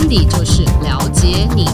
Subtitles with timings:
[0.00, 1.66] 温迪就是了解你，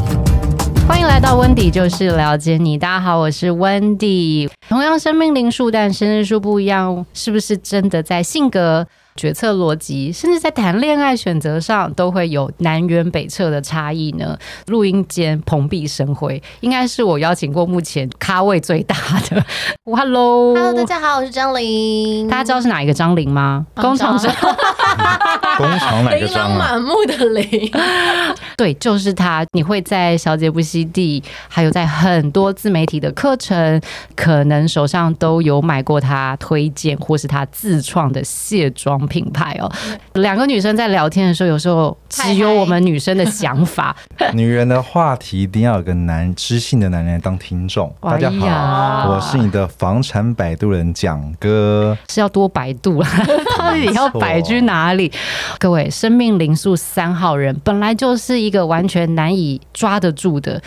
[0.88, 2.76] 欢迎来到温迪就是了解你。
[2.76, 4.50] 大家好，我是温迪。
[4.68, 8.84] 同样生命灵数，但生日数不一样，是不是真的在性格？
[9.16, 14.38] 决策逻辑，甚至在谈恋爱选择上，都会有南辕北辙的差异呢。
[14.66, 18.96] 录音间蓬荜生辉，应该是我邀请过目前咖位最大
[19.28, 19.44] 的。
[19.84, 22.28] Hello，Hello，大家好，我是张玲。
[22.28, 23.66] 大家知道是哪一个张玲吗？
[23.74, 24.32] 工厂张，
[25.56, 26.28] 工厂哪个张？
[26.28, 27.72] 琳琅满目的琳。
[28.56, 29.44] 对，就是他。
[29.52, 33.80] 你会在小姐不熙娣，还有在很多自媒体的课程，
[34.14, 39.70] 可能手上都有买过他推荐或是他自创的卸妆品牌哦，
[40.14, 43.94] 两个女生在聊天的时候，有时候只有我们女生的想法。
[44.34, 47.94] 女人的话题一定要有个男知性的男人当听众。
[48.00, 53.08] 大家好，我是你的房产摆渡人蒋哥，是要多百度啊，
[53.58, 55.10] 到底要摆去哪里？
[55.58, 60.60] 各位，生命灵数三号人本来就是一个完全难以抓得住的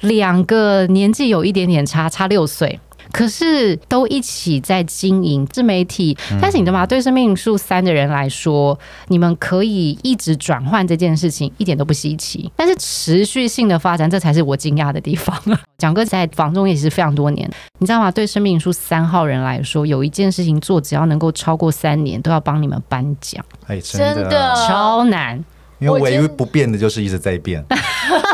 [0.00, 2.78] 两个，年纪有一点点差，差六岁。
[3.14, 6.84] 可是都一起在经营自媒体，但是你知道吗？
[6.84, 8.76] 对生命灵数三的人来说，
[9.06, 12.50] 你们可以一直转换这件事情，一点都不稀奇。
[12.56, 15.40] 但是持续性的发展，这才是我惊讶的地方。
[15.78, 17.48] 蒋哥在房中也是非常多年，
[17.78, 18.10] 你知道吗？
[18.10, 23.44] 对生命灵数三号人来说，有一件事情做，只要能够超过三年，都要帮你们颁奖。
[23.68, 25.36] 哎，真的超难，
[25.78, 27.64] 因为唯一不变的就是一直在变。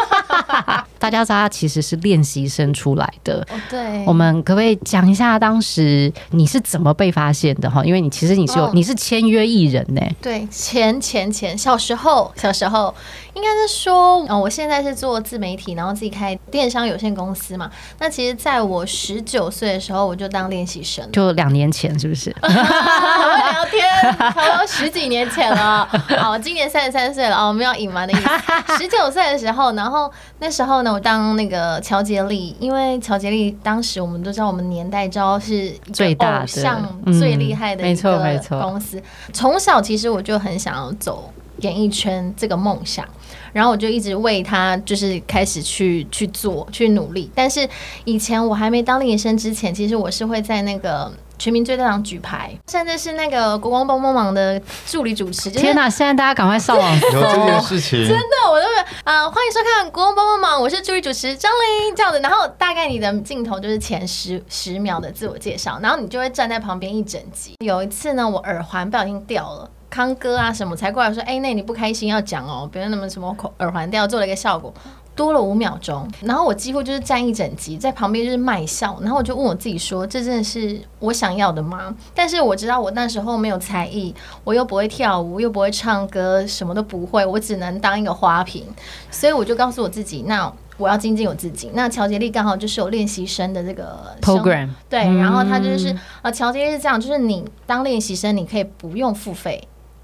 [1.01, 3.45] 大家知道他其实是练习生出来的。
[3.71, 7.83] 对，我们可不可以讲一下当时你是怎么被发现的哈？
[7.83, 10.01] 因为你其实你是有你是签约艺人呢。
[10.21, 12.95] 对，前前前小时候小时候
[13.33, 17.71] 应该是说，哦，我现在是做自媒体，然后自己开电商有限公司嘛。
[17.99, 22.29] 那其实在我十九岁的时候，我就当练习生，就两年前是不是？
[22.41, 25.89] 聊天，差不多十几年前了。
[26.19, 28.77] 好，今年三十三岁了哦，我们要隐瞒的意思。
[28.77, 30.90] 十九岁的时候，然后那时候呢。
[30.93, 39.03] 我当那个乔杰利，因为乔杰利当时我们都知道，我们年代招是最大的、最厉害的一个公司。
[39.33, 43.07] 从小其实我就很想要走演艺圈这个梦想，
[43.53, 47.31] 然后我就一直为他就是开始去去做去努力。
[47.35, 47.69] 但是
[48.05, 51.13] 以前我还没当练习生之前，其实我是会在那个。
[51.41, 55.51] 全民最大党举牌，甚至是那个国光帮帮忙的助理主持。
[55.51, 55.89] 天哪！
[55.89, 58.75] 现在大家赶快上网 有这件事情，真的，我都是
[59.05, 59.31] 啊、呃！
[59.31, 62.21] 欢迎收看国光帮帮忙，我是助理主持张琳，这样子。
[62.21, 67.55] 然后大概你的镜头就是前十十秒的自我介绍，然后你就会站在旁边一整集。
[67.65, 74.75] 有一次呢，我耳环不小心掉了，康哥啊什么才过来说：“哎、欸，那你不开心要讲哦，别人那么什么耳环掉，做了一个效果。”
[75.21, 84.15] 多了五秒钟，然后我几乎就是站一整集，在旁边就是卖笑，然后我就问我自己说：“这真的是我想要的吗？”但是我知道我那时候没有才艺，
[84.45, 88.65] 我又不会跳舞，又不会唱歌，什么都不会，我只能当一个花瓶，
[89.11, 99.63] 所以我就告诉我自己：“那我要精进我自己。”那乔杰利刚好就是有练习生的这个 program，对，然后他就是呃，乔杰利是这样，就是你当练习生，你可以不用付费。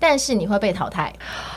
[0.08, 1.12] 但是你会被淘汰，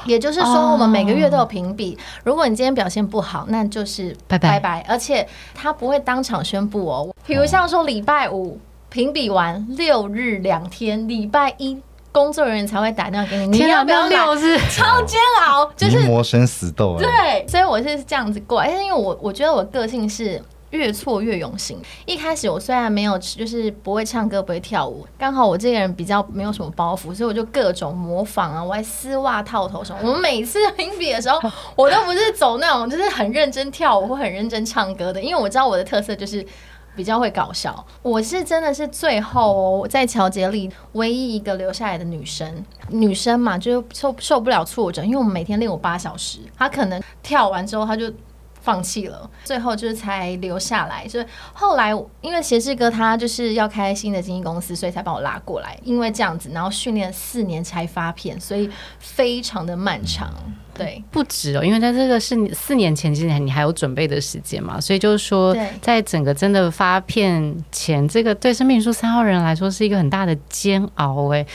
[0.06, 1.96] 也就是说，我们每个月都有评比。
[2.24, 4.84] 如果你今天表现不好，那就是拜拜拜。
[4.90, 7.14] 而且他不会当场宣布哦。
[7.28, 11.80] 比如像说礼拜五评比完，六日两天，礼拜一
[12.12, 13.60] 工作人员才会打电话给你。
[13.60, 14.58] 你要不要六日？
[14.72, 16.98] 超煎熬，就是磨生死斗。
[16.98, 18.72] 对，所以我是这样子过来。
[18.72, 20.42] 因为我我觉得我个性是。
[20.72, 21.80] 越挫越勇行。
[22.06, 30.00] 一开始我虽然没有，就是不会唱歌，不会跳舞，刚好我这个人比较没有什么包袱，所以我就各种模仿啊，我还丝袜套头什么。
[30.04, 31.40] 我们每次评比的时候，
[31.76, 36.46] 我都不是走那种就是很认真跳舞或很认真唱歌的，因为我知道我的特色就是
[36.96, 37.86] 比较会搞笑。
[38.02, 48.12] 我是真的是最后哦，在乔杰里唯一一个留下来的女生，女生嘛，就受受不了挫折，因为我们每天练舞八小时，她可能跳完之后，她就。
[48.62, 51.08] 放弃了，最后就是才留下来。
[51.08, 55.78] 所以后来，因为斜志哥他就是要开新的经纪公司，所以才把我拉过来。
[55.84, 58.70] 因为这样子，然后训练四年才发片，所以
[59.00, 60.34] 非常的漫长。
[60.74, 64.80] 对，不止哦，因为在这个是四年前，之前你还有准备的时间嘛。
[64.80, 71.34] 所以就是说，在整个真的发片前，这个对生命灵数三号人来说是一个很大的煎熬。
[71.34, 71.46] 哎，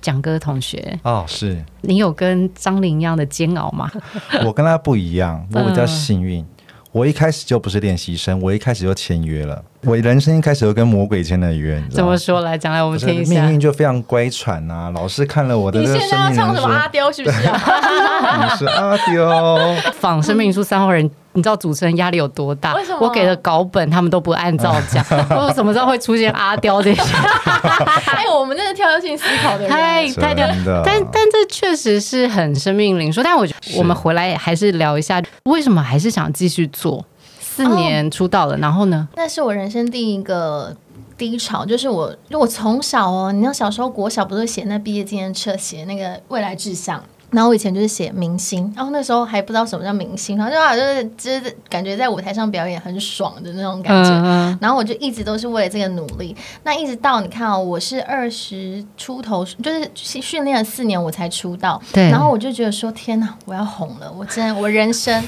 [0.00, 3.88] 蒋哥同学哦，是你有跟张琳一样的煎熬吗？
[4.44, 6.40] 我跟他不一样，我比较幸运。
[6.40, 6.46] 嗯
[6.92, 9.64] 我一开始就不是练习生，我一开始就签约了。
[9.84, 12.40] 我人生一开始就跟魔鬼签了约，怎么说？
[12.42, 13.42] 来讲来，我们听一下。
[13.42, 14.92] 命运就非常乖舛啊！
[14.94, 17.38] 老师看了我的，你现在要唱什么阿刁是不是？
[17.42, 19.74] 你是阿刁。
[19.94, 22.74] 仿生命灵数三号人，你知道主持人压力有多大？
[22.74, 22.98] 为什么？
[23.00, 25.04] 我给的稿本他们都不按照讲，
[25.36, 27.02] 我怎么知道会出现阿刁这些？
[28.06, 30.46] 哎，我们真是跳跃性思考的人，太太跳。
[30.84, 33.20] 但但这确实是很生命灵数。
[33.20, 37.04] 但我觉得我们回来还是聊一下，为什么还是想继续做？
[37.54, 39.06] 四年出道了，然后呢？
[39.14, 40.74] 那是我人生第一个
[41.18, 47.02] 低潮，就是我，就我从小哦，你知道小时候国小不是写那毕业纪念册，写那个未来志向。
[47.32, 54.10] 然后我以前就是写明星，然后那时候还不知道什么叫明星，然后就好像就是就是感觉在舞台上表演很爽的那种感觉。
[54.10, 56.36] 嗯、然后我就一直都是为了这个努力。
[56.62, 61.80] 那一直到你看哦，我是二十出头，就是训练了四年我才出道。
[61.92, 62.10] 对。
[62.10, 64.12] 然后我就觉得说，天哪，我要红了！
[64.12, 65.24] 我真的，我人生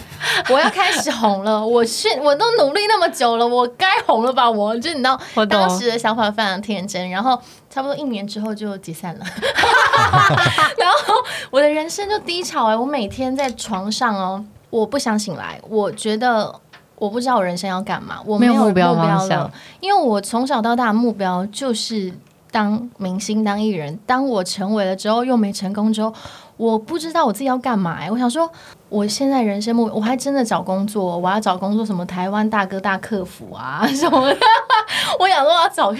[0.50, 1.60] 我要开始红了。
[1.66, 4.50] 我训我都努力那么久了，我该红了吧？
[4.50, 5.18] 我就你知道，
[5.48, 7.08] 当时的想法非常天真。
[7.08, 7.40] 然后。
[7.74, 9.24] 差不多一年之后就解散了，
[10.78, 11.14] 然后
[11.50, 16.54] 我的人生就低潮哎、欸，我每天在床上哦，我不想醒来，我觉得
[16.94, 19.50] 我不知道我人生要干嘛，我没有目标了，
[19.80, 22.14] 因为我从小到大的目标就是
[22.52, 26.14] 当明星、当艺人，当我成为了之后又没成功之后，
[26.56, 28.48] 我不知道我自己要干嘛哎、欸，我想说
[28.88, 34.36] 我现在人生目标，我还真的找工作，我要找工作什么台湾大哥大客服啊什么的，
[35.18, 35.92] 我想说我要找。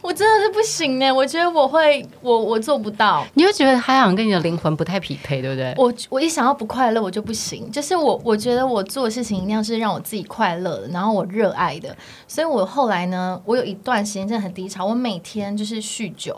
[0.00, 3.26] 我真的是不行呢，我觉得我会，我我做不到。
[3.34, 5.74] 你会觉得他好像跟你的灵魂不太匹配，对不对？
[5.76, 7.70] 我我一想要不快乐，我就不行。
[7.70, 11.94] 就是我我觉得我做的事情一定要是让我自己快乐，然后我热爱的。
[12.26, 16.36] 所以我后来呢，我有一段时间真的很低潮，我每天就是酗酒。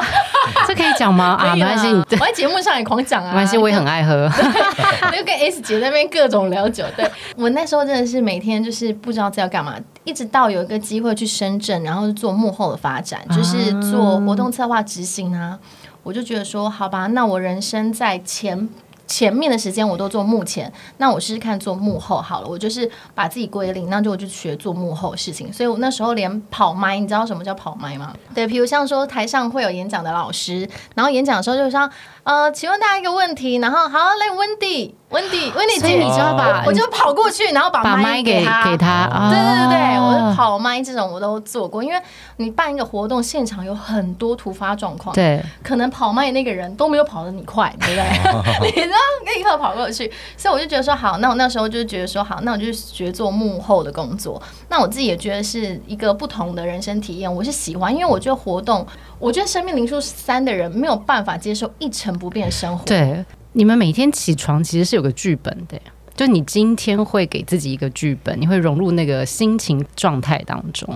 [0.66, 1.36] 这可以讲吗？
[1.40, 3.32] 啊，没关系，我在节目上也狂讲啊。
[3.32, 4.28] 没关系，我也很爱喝。
[5.12, 6.84] 就跟 S 姐那边各种聊酒。
[6.96, 9.76] 对，我那时候真的是每天就是不知道在要干嘛。
[10.04, 15.58] 一直到有一个机会去深圳，然后做幕后的发展，就是做活动策划执行啊，
[16.02, 18.68] 我就觉得说，好吧，那我人生在前。
[19.06, 22.48] 前面的时间我都做幕前，那我试试看做幕后好了。
[22.48, 25.52] 我就是把自己归零，那就我就学做幕后的事情。
[25.52, 28.14] 所以我那时候连跑麦，你知道什么叫跑麦吗？
[28.34, 31.88] 对，比如像说台上会有演讲的老师，然后演讲的时候就说，
[32.24, 39.04] 呃，请问大家一个问题，然后好，来，Wendy，Wendy，Wendy 姐，你就要把，我就跑过去，然后把麦给他，给他。
[39.12, 42.00] 哦、对对对对，我就跑麦这种我都做过，因为
[42.38, 48.72] 你办一个活动，现场有很多突发状况，对，可能跑麦那个人都没有跑得你快，对不对？
[48.74, 48.96] 你知道，
[49.36, 54.40] 立刻跑过去，所以我就觉得说，好，那我那时候就觉得说，好，那我就学做幕后的工作。
[54.70, 58.86] 那我自己也觉得是一个不同的人生体验，我是喜欢，因为我觉得活动，
[59.18, 62.84] 我觉得生命灵数三的人没有办法接受一成不变的生活。
[62.84, 65.80] 对，你们每天起床其实是有个剧本的，
[66.14, 70.88] 就你今天会给自己一个剧本，你会融入那个心情状态当中。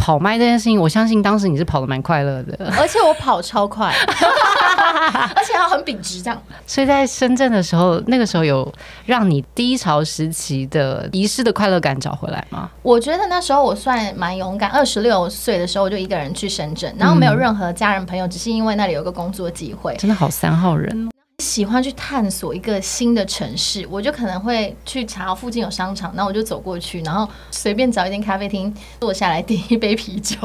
[0.00, 3.92] 跑麦这件事情，我相信当时你是跑的蛮快乐的，而且我跑超快，
[5.36, 6.42] 而且还很笔直这样。
[6.66, 8.72] 所以在深圳的时候，那个时候有
[9.04, 12.70] 让你低潮时期的遗失的快乐感找回来吗？
[12.82, 19.94] 我觉得那时候我算蛮勇敢，二十六岁的时候我就一个人去深圳，然后没有任何家人朋友，只是因为那里有个工作机会。
[19.96, 21.09] 真的好三号人。
[21.40, 30.36] 喜欢去探索一个新的城市，我就可能会去查附近有商场，那我就走过去，然后随便找一间咖啡厅坐下来点一杯啤酒，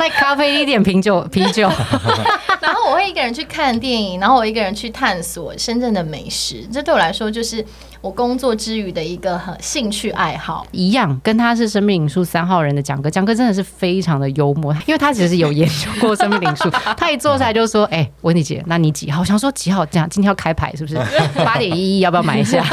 [0.00, 1.70] 在咖啡厅点啤酒， 啤酒。
[2.60, 7.62] 然后我会一个人去看电影，然后我一个人去探索深圳的美食，这对我来说就是。
[8.02, 10.66] 我工作之余的一个很兴趣爱好。
[10.72, 19.84] 一样，跟他是生命灵数三号人的蒋哥，蒋哥真的是非常的幽默，因为他其实有研究过生命灵数， 他一坐下来就说：“哎、欸，温蒂姐，那你几号？”我想说几号？
[19.84, 20.98] 这样今天要开牌是不是？
[21.44, 22.64] 八点一一，要不要买一下？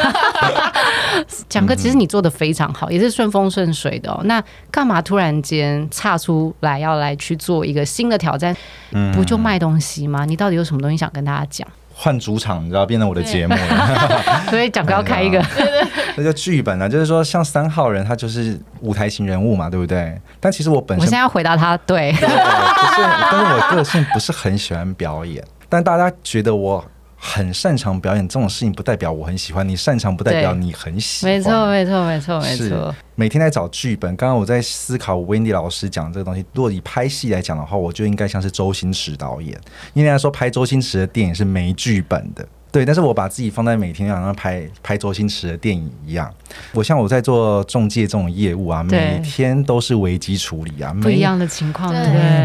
[1.50, 4.22] 蒋哥，其实你做的非常好，也是顺风顺水的哦。
[4.24, 8.56] 那干嘛突然间岔出来要来去做一个新的挑战？
[9.14, 10.26] 不就卖东西吗？
[10.26, 11.68] 你到底有什么东西想跟大家讲？
[12.00, 15.44] 换主场，你知道，变成我的节目了， 所以讲哥要开一个，
[16.16, 20.16] 那叫剧本啊，就是说像三号人，他就是舞台型人物嘛，对不对？
[20.40, 26.86] 但其实我本身，我现在要回答他，对，对，对，对，就是，但是我个性不是很喜欢表演，但大家觉得我。
[27.30, 29.68] 很擅长表演这种事情，不代表我很喜欢。
[29.68, 31.36] 你擅长不代表你很喜欢。
[31.36, 32.96] 没错，没错，没错，没错。
[33.16, 34.16] 每天在找剧本。
[34.16, 39.60] 刚刚我在思考，Wendy 老师讲这个东西，如果以拍戏来讲的话，我就应该像是周星驰导演。
[39.94, 42.86] 因为人家说拍周星驰的电影是没剧本的，对。
[42.86, 46.34] 但是我把自己放在每天晚上拍拍周星驰的电影一样。
[46.72, 52.04] 我像我在做中介这种业务啊，每天都是危机处理啊，不一样的情况，对，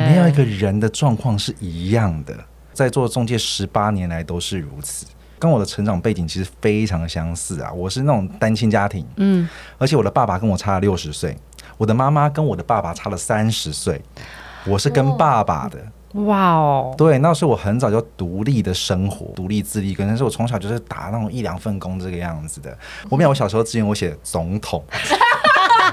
[0.09, 2.37] 没有一个人的状况是一样的。
[2.73, 5.07] 在做中介十八年来都是如此，
[5.39, 7.73] 跟我的成长背景其实非常相似啊。
[7.73, 9.49] 我是那种单亲家庭，嗯，
[9.79, 11.37] 而且我的爸爸跟我差了六十岁，
[11.77, 14.01] 我的妈妈跟我的爸爸差了三十岁，
[14.67, 15.79] 我是跟爸爸的。
[16.27, 22.77] 哇哦，对，那时候我很早就独立的生活，独立自立，跟，但是我从小就是打那种一两份工这个样子的。
[23.09, 24.85] 我没有，我小时候之前我写总统。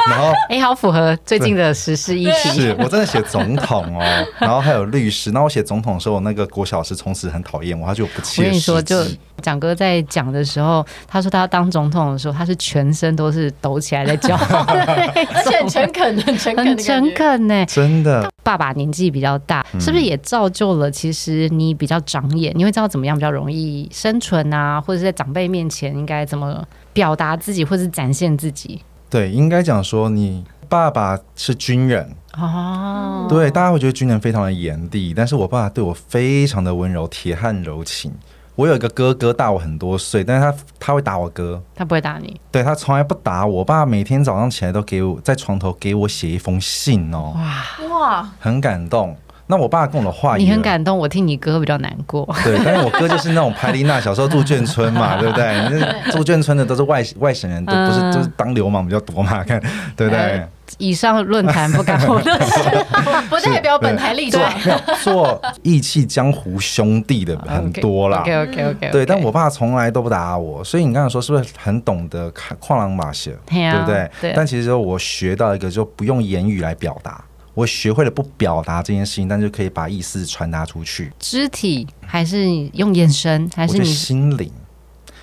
[0.10, 2.50] 然后，哎、欸，好符合最近的时事议题。
[2.50, 4.04] 是我真的写总统哦，
[4.40, 5.32] 然后还有律师。
[5.32, 8.42] 那我写总统的时候，我那个国小老师从此很讨厌我，他就不切实际。
[8.42, 9.04] 我跟你说，就
[9.42, 14.36] 蒋哥在讲的时候，他说他要当总统的时候，他是全身都是抖起来在叫，
[14.68, 17.66] 而且很诚恳，很诚恳，很诚恳呢。
[17.68, 28.82] 真的，爸爸年纪比较大，是不是也造就了其实你比较长眼，你会知道怎么样比较容易生存啊，或者是在长辈面前应该怎么表达自己，或者是展现自己。
[29.10, 33.26] 对，应该讲说你爸爸是军人哦。
[33.30, 38.14] 对，大家会觉得军人非常的严厉，但是我爸爸对我非常的温柔，铁汉柔情。
[38.56, 42.40] 我有一个哥哥大我很多岁，但是他他会打我哥，他不会打你。
[42.52, 43.60] 对，他从来不打我。
[43.60, 47.34] 我爸每天早上起来都给我在床头给我写一封信哦。
[47.36, 49.16] 哇哇，很感动。
[49.52, 52.24] 那我爸跟我的话，你很感动，我听你哥比较难过。
[52.46, 56.12] 对，但是我哥就是那种拍丽娜小时候住眷村嘛， 对不对？
[56.12, 59.60] 住眷村的都是外外省人，都不是就是当流氓比较多嘛，看
[59.98, 60.20] 对不对？
[60.20, 62.60] 呃、以上论坛不敢我的是，
[63.28, 64.40] 不代表本台立场。
[65.02, 68.20] 做义气江湖兄弟的很多啦。
[68.20, 68.90] OK OK OK。
[68.92, 73.34] 对，但我爸从来都不打我，所以你刚才说是不是很懂得看跨栏马戏？
[73.48, 74.12] 对不对？
[74.22, 74.34] 对。
[74.36, 77.20] 但其实我学到一个，就不用言语来表达。
[77.60, 81.12] 我学会了不表达这件事情，但就可以把意思传达出去。
[81.20, 84.50] 肢体还是用眼神，还是你心灵？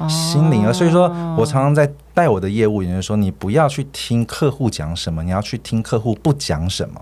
[0.07, 0.71] 心灵啊！
[0.71, 7.01] 所以说我常常在带我的业务员，就是说你不要去听客户讲什么，你要去听客户不讲什么。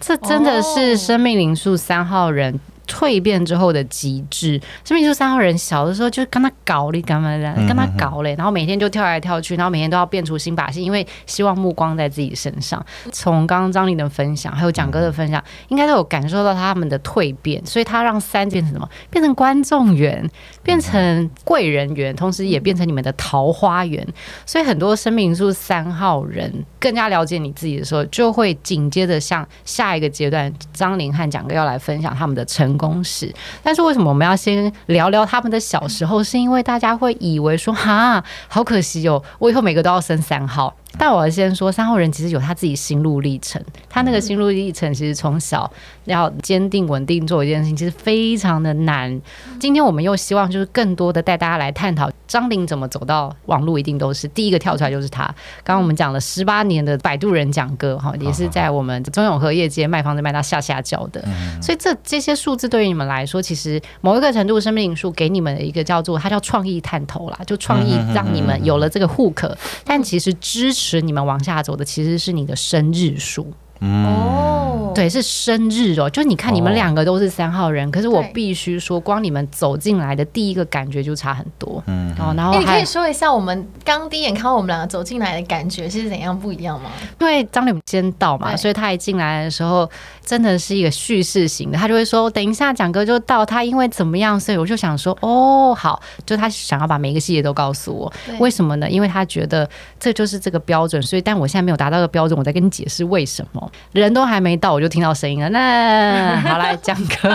[0.00, 4.60] 这真的是生命灵数三号人蜕变之后的极致。
[4.84, 12.84] 生命灵数三号人小的时候就跟他搞你干嘛的，跟他搞嘞，然后每天就跳来跳去，然后每天都要变出新把戏，因为希望目光在自己身上。
[13.12, 18.88] 从刚刚张琳的分享，还有蒋哥的分享，应该都有感受到他们的蜕变，所以他让三变成什么？
[19.10, 20.28] 变成观众缘，
[20.62, 24.06] 变成贵人缘，同时也变成你们的桃花源。
[24.44, 33.32] 所以很多生命灵数三号人更加了解你自己的时候，就会紧接着向下一个阶段，张琳和蒋哥要来分享他们的成功史。
[33.62, 36.22] 但是为什么我们要先聊聊他们的小时候？
[36.22, 40.74] 是因为大家会以为说，哈，好可惜哦，我以后每个都要生三号。
[40.98, 43.62] 但我要先说，三号人其实有他自己心路历程。
[43.88, 45.70] 他那个心路历程，其实从小
[46.04, 49.20] 要坚定稳定做一件事情，其实非常的难。
[49.58, 55.24] 今天我们又希望就是更多的带大家来探讨张琳怎么走到网络，一定都是第一个跳出来就是他。
[55.64, 61.24] 刚刚我们讲了十八年的摆渡人讲歌，哈，也是在我们中永和业界卖房子卖到下下脚的。
[61.60, 69.50] 所以这这些数字对于你们来说，其实某一个程度生命灵数给你们的一个叫做它叫创意探头啦，就创意让你们有了这个 hook，
[69.84, 70.81] 但其实支持。
[70.82, 73.52] 使你们往下走的其实是你的生日数。
[73.82, 76.08] 哦，对，是生日哦。
[76.08, 81.82] 就你看，你们两个都是三号人，可是我必须说，光你们走进来的第一个感觉就差很多。
[81.86, 86.90] 嗯，然后，然后你可以说一下，我们刚第一眼看到我们两个走进来的感觉是怎样不一样吗？
[87.18, 89.90] 因为张柳先到嘛，所以他一进来的时候
[90.24, 98.12] 真的是一个叙事型的，他就会说：“等一下，蒋哥就到，他因为怎么样，所以我就想说，哦，好，就他想要把每一个细节都告诉我。
[98.38, 98.88] 为什么呢？
[98.88, 105.48] 因为他觉得这就是这个标准，所以但我现在没有达到的标准，我在跟你解释为什么。”人都还没到，我就听到声音了。
[105.50, 107.28] 那 好来，蒋哥，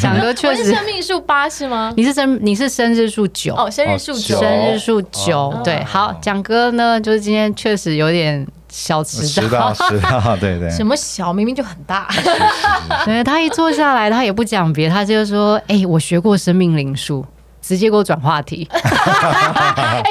[0.00, 0.64] 蒋哥确实。
[0.64, 1.92] 是生命数八是吗？
[1.96, 5.52] 你是生你是生日数九哦，生日数九，生日数九。
[5.64, 10.70] 对，好，蒋哥呢，就是今天确实有点小迟到，迟到， 对对。
[10.70, 12.08] 什么小，明明就很大。
[13.04, 17.24] 对，他一坐下来，他也不讲别，他就说：“哎、欸，我学过生命灵数。”
[17.66, 18.68] 直接给我转话题，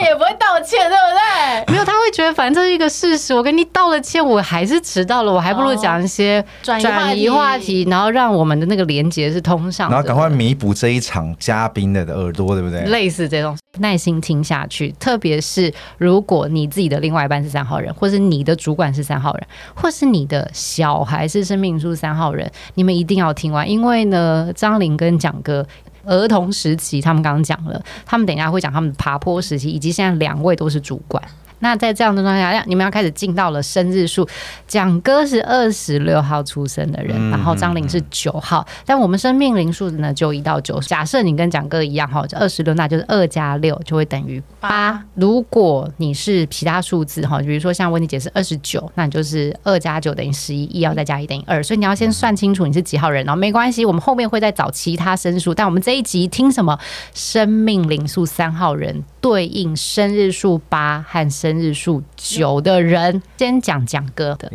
[0.02, 1.74] 也不会道歉，对不对？
[1.74, 12.82] 没有，他会觉得反正这是一个事实，我跟你道了歉，我还是迟到了，我还不如讲一些转移话题，然后让我们的那个连接是通上，然后赶快弥补这一场嘉宾的耳朵，对不对？
[12.86, 25.64] 类似这种耐心听下去，特别是如果你自己的另外一半是三号人，或是你的主管是三号人，或是你的小孩是生命灵数三号人，你们一定要听完，因为呢，张琳跟蒋哥。
[26.06, 31.22] 儿童时期，他们刚刚讲了，他们等一下会讲他们爬坡时期，以及现在两位都是主管。
[31.64, 34.28] 那在这样的状态下，你们要开始进到了生日数。
[34.68, 38.68] 蒋哥是二十六号出生的人，然后张玲是九号。
[38.86, 40.78] 但我们生命灵数呢，就一到九。
[40.82, 45.02] 假设你跟蒋哥一样哈，二十六，那就是二加六就会等于八。
[45.16, 51.64] 如果你是其他数字哈，比如说像温妮姐是二十九，那你就是二加九等于十一，一要再加一等于二。
[51.64, 53.36] 所以你要先算清楚你是几号人哦。
[53.36, 55.54] 没关系，我们后面会再找其他生日数。
[55.54, 56.78] 但我们这一集听什么？
[57.14, 64.52] 生命灵数三号人对应生日数八和生生日数九的人，先讲讲哥的。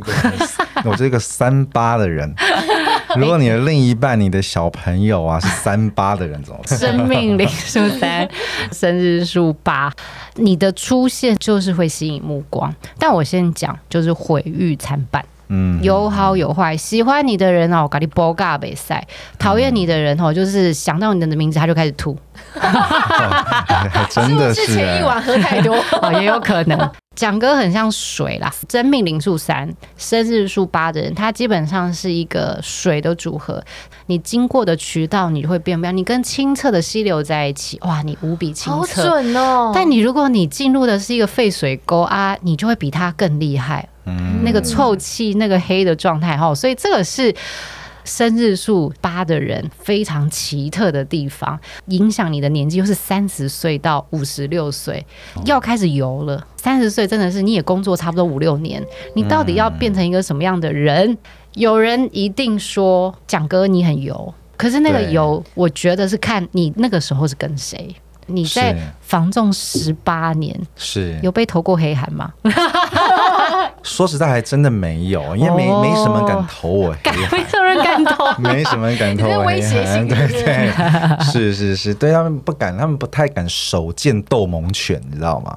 [0.84, 2.34] 我这个三八的人，
[3.14, 6.76] 如果你的另一半、你的小朋友啊是三八的人，怎么办？
[6.76, 8.28] 生命灵数三，
[8.72, 9.92] 生日数八，
[10.34, 12.74] 你的出现就是会吸引目光。
[12.98, 15.24] 但我先讲，就是毁誉参半。
[15.50, 16.76] 嗯，有好有坏。
[16.76, 19.00] 喜欢你的人哦，咖喱波嘎比赛；
[19.38, 22.18] 讨厌你的人哦，就是想到你的名字他就开始吐。
[22.54, 26.90] 哦、 真的是，前一晚喝太多， 哦、也有可能。
[27.14, 33.60] 蒋哥很像水啦，真命灵数三，生日数八的人，他基本上是一个水的组合。
[34.06, 35.96] 你经过的渠道，你会变不一样。
[35.96, 39.72] 你跟清澈的溪流在一起，哇，你无比清澈，好准哦。
[39.74, 43.88] 但你如果你进入的是一个废水沟啊，你就会比他更厉害。
[44.06, 47.34] 嗯，那个臭气，那个黑的状态哈，所以这个是。
[48.08, 55.04] 生日数八的人非常奇特的地方，影响你的年纪又是三十岁到五十六岁，
[55.44, 56.44] 要开始游了。
[56.56, 58.82] 三十岁真的是你也工作差不多五六年，
[59.14, 61.12] 你到底要变成一个什么样的人？
[61.12, 61.18] 嗯、
[61.54, 67.94] 有人一定说蒋哥你很油，可是那个油，我觉得是看你那个时候是跟谁。
[68.30, 72.30] 你在防重十八年，是有被投过黑函吗？
[73.82, 85.56] 说实在，还真的没有，因为没、哦、没什么敢投我黑函，没什么人敢投， 没什么人敢投我黑函，对对，是是是，对他们不敢，他们不太敢手贱斗猛犬，你知道吗？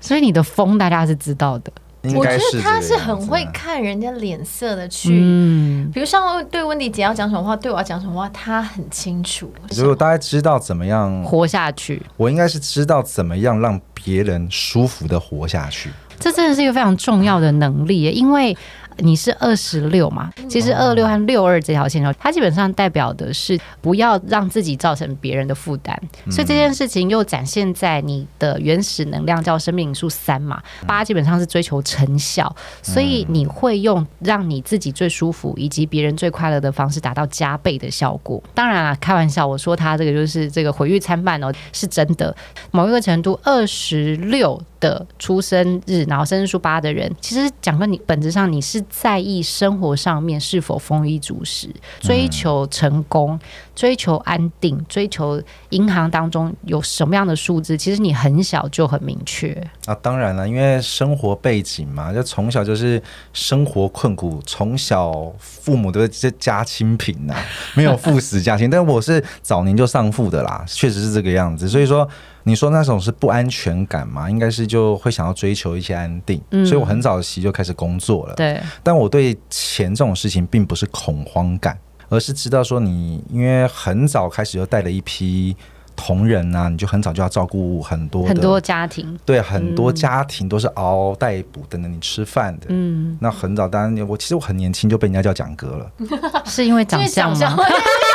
[0.00, 1.72] 所以你的风大家是知道的。
[2.02, 9.52] 我觉得他是很会看人家脸色的去，嗯，比如像对温迪姐要讲什么话，对我要讲什么话，他很清楚。
[9.76, 15.90] 如果大家知道怎么样活下去，我应该是知道怎么样让别人舒服的活下去。
[16.20, 18.56] 这真的是一个非常重要的能力，因为。
[19.02, 20.30] 你是二十六嘛？
[20.46, 25.98] 其实二六和六二这条线，它基本上代表的是不要让自己造成别人的负担。
[26.30, 38.42] 所以这件事情又展现在你的原始能量叫生命数三嘛，八基本上是追求成效，所以你会用让你自己最舒服以及别人最快乐的方式达到加倍的效果。
[38.52, 42.36] 当然了，开玩笑，我说他这个就是这个毁誉参半哦，是真的。
[42.70, 48.80] 某一个程度，二十六的出生日，然后生日数八的人，其实讲个你本质上你是。
[48.88, 51.68] 在意生活上面是否丰衣足食，
[52.00, 53.38] 追求成功，
[53.74, 59.52] 追求安定，追求银行当中有什么样的数字，其实你很小就很明确
[59.86, 59.94] 啊。
[60.02, 63.00] 当然了，因为生活背景嘛，就从小就是
[63.32, 67.34] 生活困苦，从小父母都是家清贫呐，
[67.74, 68.68] 没有父死家亲。
[68.68, 71.68] 但我是早年就丧父的啦，确实是这个样子。
[71.68, 72.08] 所以说。
[72.50, 74.28] 你说那种是不安全感嘛？
[74.28, 78.34] 应该是就会想要追求一些安定，嗯、所以我很早期就开始工作了。
[78.34, 85.56] 对，但我对钱这种事情并不是恐慌感，而是知道说你因为很早开始就带了一批
[85.94, 92.66] 同仁啊，你就很早就要照顾很多很多家庭，对，很多家庭都是嗷嗷待哺等着你吃饭的。
[92.70, 95.92] 嗯，那很早，当然我其实我很年轻就被人家叫蒋哥了，
[96.46, 97.38] 是因为长相吗？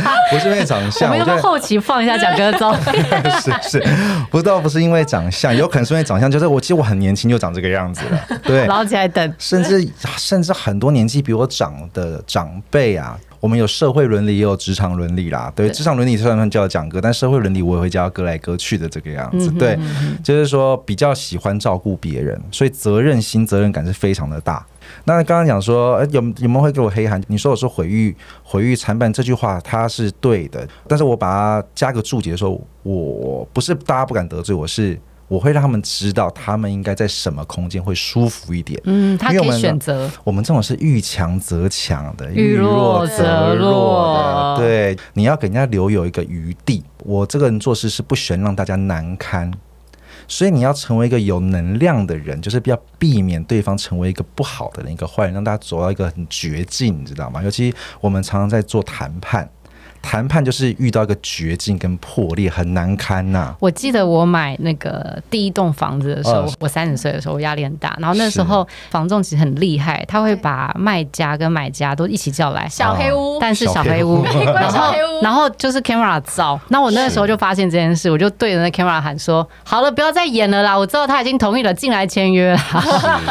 [0.30, 3.02] 不是因为长相，我们要后期放一下蒋哥的照片。
[3.40, 3.84] 是是，
[4.30, 8.38] 不知道不是因为长相，有可能是因为长相，就是我其实我很年轻就长这个样子了。
[8.44, 15.52] 对，捞起来等，甚至甚至很多年纪比我长的长辈啊，我们有社会伦理，也有职场伦理啦。
[15.54, 19.50] 对，职场伦理虽然说叫蒋哥，但社会伦理我也会叫他哥来哥去的这个样子。
[19.50, 19.78] 对，
[20.22, 24.64] 就是说比较喜欢照顾别人，所以责任心、责任感是非常的大。
[25.04, 27.22] 那刚刚讲说，有有没有会给我黑函？
[27.28, 30.66] 你说我是毁誉毁誉参半这句话，它是对的。
[30.88, 38.80] 但是我把它加个注解说，我不是大家不敢得罪我，是我会让他们知道，他们应该在什么空间会舒服一点。
[38.84, 40.10] 嗯，他可以选择。
[40.24, 44.56] 我们这种是遇强则强的，遇弱则弱的。
[44.58, 46.84] 对，你要给人家留有一个余地。
[47.04, 49.50] 我这个人做事是不喜欢让大家难堪。
[50.28, 57.42] 所以你要成为一个有能量的人，就是要避免对方成为一个不好的人，一个坏人，让大家走到一个很绝境，你知道吗？
[57.42, 59.48] 尤其我们常常在做谈判。
[60.02, 63.56] 谈判就是遇到一个绝境跟破裂，很难堪呐、啊。
[63.60, 67.96] 我记得我买那个第一栋房子的时候，哦、我三十岁的时候，我压力很大。
[67.98, 76.60] 然后那时候房仲其实很厉害，他会把卖家跟买家都一起叫来，小黑屋，但是小黑屋， 然后然后就是 camera 照。
[76.68, 80.76] 那我那个时候就发现这件事，我就对着那 camera 喊说：“好了，不要再演了啦！
[80.76, 82.58] 我知道他已经同意了，进来签约了。”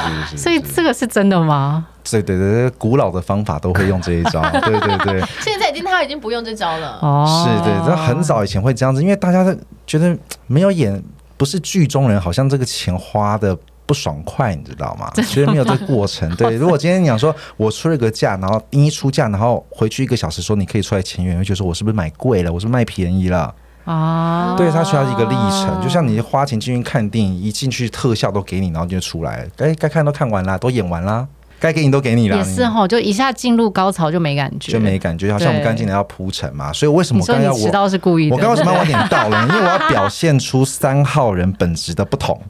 [0.35, 1.85] 所以这个是真的吗？
[2.09, 4.41] 对对对，古老的方法都会用这一招。
[4.61, 6.97] 对对对，现在已经他已经不用这招了。
[7.01, 11.01] 哦，是对，这很早以前会这样子，因为大家都觉得没有演，
[11.37, 15.11] 不是剧中人，好像这个钱花的不爽快，你知道吗？
[15.29, 16.33] 觉得没有这个过程。
[16.35, 23.53] 对，如果今天你想说我出了个价，然后一出价，然后回去一个小时说你可以出来签约，就说我是不是买贵了，我是不是卖便宜了？
[23.83, 31.27] 啊，对，它需要一个历程，就像你花钱进去看电影，一进去特效都给你，然后就出来哎，该该看都看完了，都演完啦。
[31.61, 38.35] 该给你都给你了，也是哈，就一下进入高潮就没感觉，就没感觉，好像我们刚进来要铺陈嘛，所以为什么我刚要迟到是故意的？
[38.35, 39.47] 我刚为什么要晚点到了？
[39.47, 42.41] 因为我要表现出三号人本质的不同。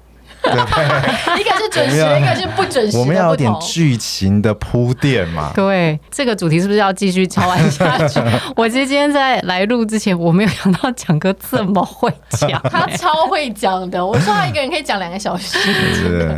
[0.41, 0.51] 对，
[1.39, 2.97] 一个是准时，一个是不准时。
[2.97, 5.51] 我们要有点剧情的铺垫嘛。
[5.55, 8.19] 对，这个主题是不是要继续敲完下去？
[8.57, 14.03] 我其实今天在来录之前，我没有想到蒋哥这么会讲，他超会讲的。
[14.03, 15.57] 我说他一个人可以讲两个小时。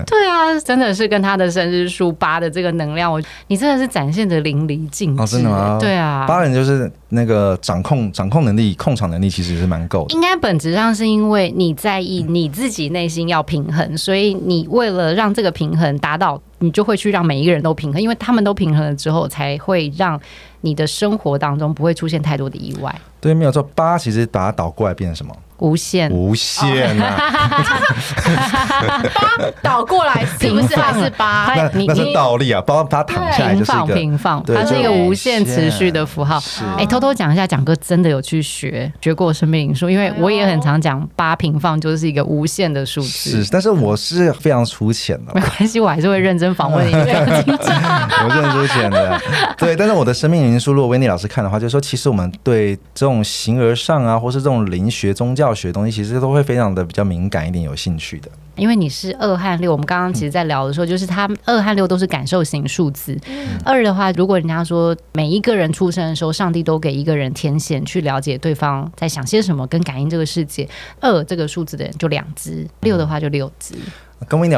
[0.05, 5.21] 对啊，真的是跟他的生日数八的这个能量，我你真的是展现的淋漓尽致。
[5.21, 5.77] 哦，真的吗？
[5.79, 10.13] 对啊，八人就是那个掌控掌控能力、控场能力，其实是蛮够的。
[10.13, 13.92] 应该本质上是因为你在意你自己内心要平衡。
[13.97, 20.19] 所以你为了让这个平衡达到，你就会去让每一个人都平衡，因为他们都平衡了之后，才会让
[20.61, 22.93] 你的生活当中不会出现太多的意外。
[23.23, 23.63] 对，没有错。
[23.73, 25.33] 八其实把它倒过来变成什么？
[25.59, 27.15] 无限，无限啊！
[29.13, 31.53] 八倒过来 是不是还是八？
[31.55, 36.37] 那那是倒立啊，包括它躺下来就是一个平放，它是一个无限持续的符号。
[36.77, 43.43] 哎，偷偷讲一下，蒋哥真的有去学学过生命灵数，因为我也很常讲八平方就是一个无限的数字。
[43.43, 46.91] 是，但是我是非常粗浅的，没关系，我还是会认真访问你。
[46.93, 49.21] 我认真粗浅的，
[49.57, 49.77] 对。
[49.77, 55.53] 但是我的生命灵数，如果 Wendy 老师看的话，就是说，其实我们对这种形而上啊，或是这种灵学宗教。
[55.53, 58.29] 学东西其实都会非常的比较敏感一点，有兴趣的。
[58.55, 63.19] 因为你是二和六，我们刚刚其实在聊的时候，就是他二和六都是感受型数字。
[63.65, 70.69] 二的话，如果人家说每一个人出生的时候，上帝都给一个人天线去了解对方在想些什么，跟感应这个世界。
[71.01, 73.75] 二这个数字的人就两只，六的话就六只。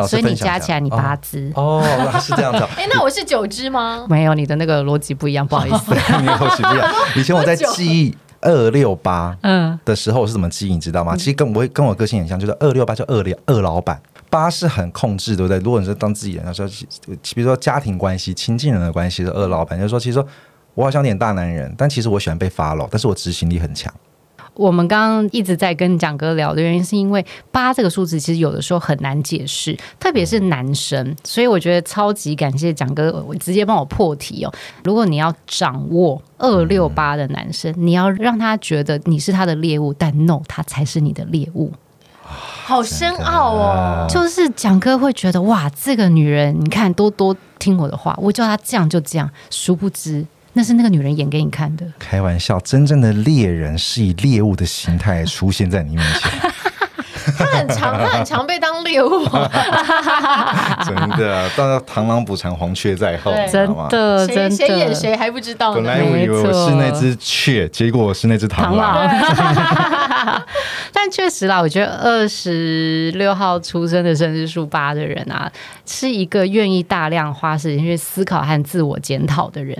[0.07, 1.81] 所以你加起来你八只哦，
[2.21, 2.59] 是这样子。
[2.77, 4.05] 哎，那我是九只吗？
[4.07, 5.91] 没有，你的那个逻辑不一样，不好意思，
[6.21, 6.91] 你逻辑不一样。
[7.15, 8.15] 以前我在记忆。
[8.45, 11.17] 二六八嗯的时候我是怎么记忆，你知道吗？
[11.17, 15.58] 其实跟我会跟我个性很像，就是二六八就二六二老板，八是很控制，对不对？
[15.60, 16.69] 如果你是当自己人，的时候
[17.34, 20.25] 比如说家庭关系、亲近人的关系是二老板，就是说其实说
[20.75, 23.93] 我好像有点大男人，但其实我喜欢被 follow，但是我执行力很强。
[24.55, 34.53] 我们刚刚一直在跟蒋哥聊的原因，是因为八这个数字其实有的时候很难解释，特别是男生，所以我觉得超级感谢蒋哥，我直接帮我破题哦。
[34.83, 41.71] 如果你要掌握二六八的男生，你要让他觉得你是他的猎物，但 no，他才是你的猎物，
[42.23, 44.05] 好深奥哦。
[44.09, 50.25] 就是蒋哥会觉得哇，这个女人，你看多多听我的话，我叫她这样就这样，殊不知。
[50.57, 51.85] 那是那个女人演给你看的。
[51.99, 56.31] 开玩笑，真正的猎人是以猎物的形态出现在你面前。
[57.37, 59.25] 他很常，他很常被当猎物。
[60.85, 65.81] 真的，到螳螂捕蝉，黄雀在后，真的，谁谁演谁还不知道呢。
[65.81, 69.09] 本来我以为我是那只雀，结果我是那只螳螂。
[70.93, 75.51] 但确实啦，我觉得二十六号出生的生日数八的人啊，
[75.85, 79.75] 是一个愿意大量花时间去思考和自我检讨的人。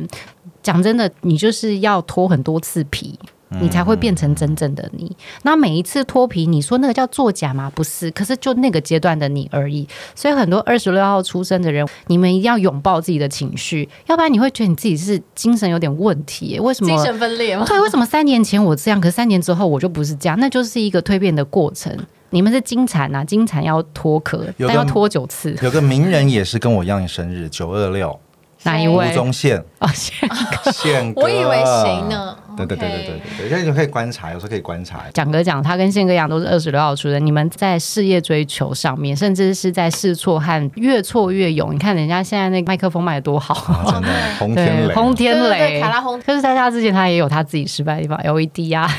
[0.66, 3.18] 讲真的，你就是要脱很多次皮。
[3.62, 5.16] 你才会变成真正的你。
[5.44, 7.72] 那每一次脱皮，你说那个叫作假吗？
[7.74, 9.88] 不是，可是就那个阶段的你而已。
[10.14, 16.60] 所以很多二十六号出生的人，你们一定要拥抱自己的情绪，要不然你会觉得你自己是精神有点问题。
[16.60, 16.90] 为什么？
[16.90, 17.64] 精神分裂吗？
[17.66, 20.38] 对，为什么三年前我这样，可是三年之后我就不是这样？
[20.40, 21.96] 那就是一个蜕变的过程。
[22.32, 25.56] 你们是金蝉呐，金蝉要脱壳，但要脱九次。
[25.62, 28.20] 有个名人也是跟我一样生日，九二六。
[28.66, 29.10] 哪一位？
[29.10, 30.30] 吴宗宪啊，宪
[30.74, 32.38] 宪哥，我以为谁呢？
[32.56, 35.04] 对对对对对对，现在就可以观察，有时候可以观察。
[35.14, 37.26] 蒋哥讲，他跟宪哥一样，都是二十六号出生。
[37.26, 41.74] 你们在事业追求上面，甚至是在试错和越挫越勇。
[41.74, 46.22] 你看人家现在那个麦克风卖的多好，真的 轰天雷，轰天雷，卡拉轰。
[46.22, 48.90] 可是在他之前，他也有他自己失败的地方，LED 啊，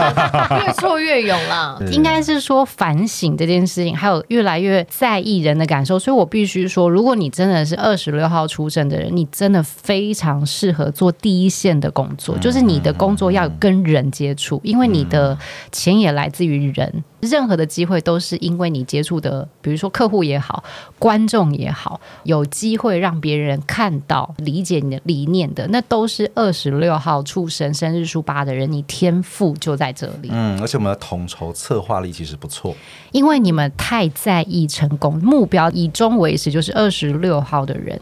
[0.64, 1.80] 越挫越勇了。
[1.92, 5.98] 应该是说反省这件事情，还有越来越在意人的感受。
[5.98, 12.92] 所以我必须说，如果你真的是二十六号出生的人，你真的非常适合做第一线的工作，就是你的。
[12.94, 15.36] 工作要跟人接触，因为你的
[15.72, 17.02] 钱也来自于人。
[17.20, 20.62] 任何的机会都是因为你接触的，比如说客户也好，
[20.98, 30.28] 观众也好，有机会让别人看到、理解你的理念的，那都是二十六号出生、生日数八的人，你天赋就在这里。
[30.30, 32.76] 嗯，而且我们的统筹策划力其实不错，
[33.12, 37.98] 因为你们太在意成功，目标以终为始，就是二十六号的人。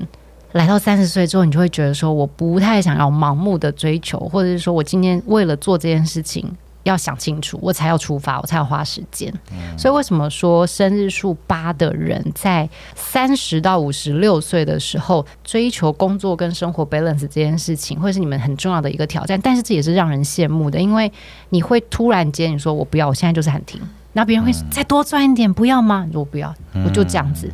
[0.52, 6.46] 来到三十岁之后，你就会觉得说，我不太想要盲目的追求，或者是说我今天为了做这件事情，
[6.82, 9.32] 要想清楚，我才要出发，我才要花时间。
[9.50, 19.40] 嗯、所以为什么说生日数八的人在三十到五十六岁的时候追求工作跟生活 balance 这件事情，会是你们很重要的一个挑战？
[19.40, 21.10] 但是这也是让人羡慕的，因为
[21.48, 23.80] 你会突然间你说我不要，我现在就是喊停，
[24.12, 26.06] 然后别人会再多赚一点，不要吗？
[26.12, 27.50] 我不要，我就这样子。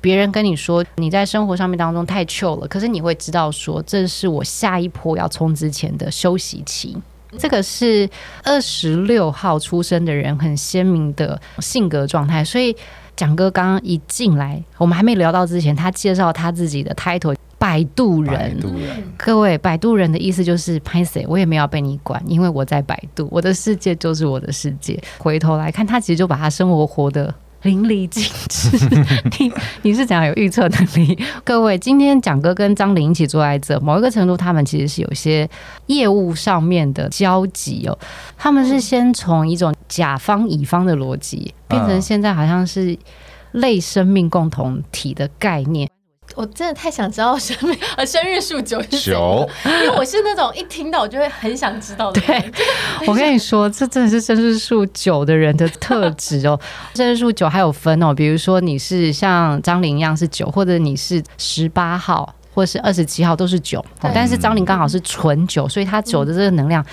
[0.00, 6.96] 别人跟你说你在生活上面当中太 chill 了，可是你会知道说这是我下一波要冲之前的休息期。
[7.38, 8.10] 这个是
[8.42, 12.74] 二十六号出生的人很鲜明的性格状态，所以
[13.14, 18.58] 蒋哥刚刚一进来，我们还没聊到之前，他介绍他自己的 title“ 摆渡人”。
[18.58, 25.00] 渡人，各位，摆渡人的意思就是拍谢，我也没有被你管，因为我在摆渡，我的世界就是我的世界。
[25.18, 27.32] 回头来看，他其实就把他生活活得。
[27.62, 28.70] 淋漓尽致，
[29.38, 31.18] 你你是怎样有预测能力？
[31.44, 35.48] 各位，今天蒋哥跟张玲一起坐在这，某一个程度，他们其实是有些
[35.86, 37.98] 业务上面的交集哦。
[38.38, 42.96] 他们是先从一种甲方乙方的逻辑，变成现在好像是
[43.52, 45.88] 类生命共同体的概念。
[46.36, 52.20] 我真的太想知道生命呃生日数九是九，因为我是那种一听到我就会很想知道的。
[52.20, 52.52] 对，
[53.06, 56.58] 我跟你说，这真的是生日数九的人的特质哦。
[56.94, 66.84] 生日数九还有分哦，比如说你是像张玲一样是九，或者你是十八号或者是二十七号都是九，但是张玲刚好是纯九，所以他九的这个能量。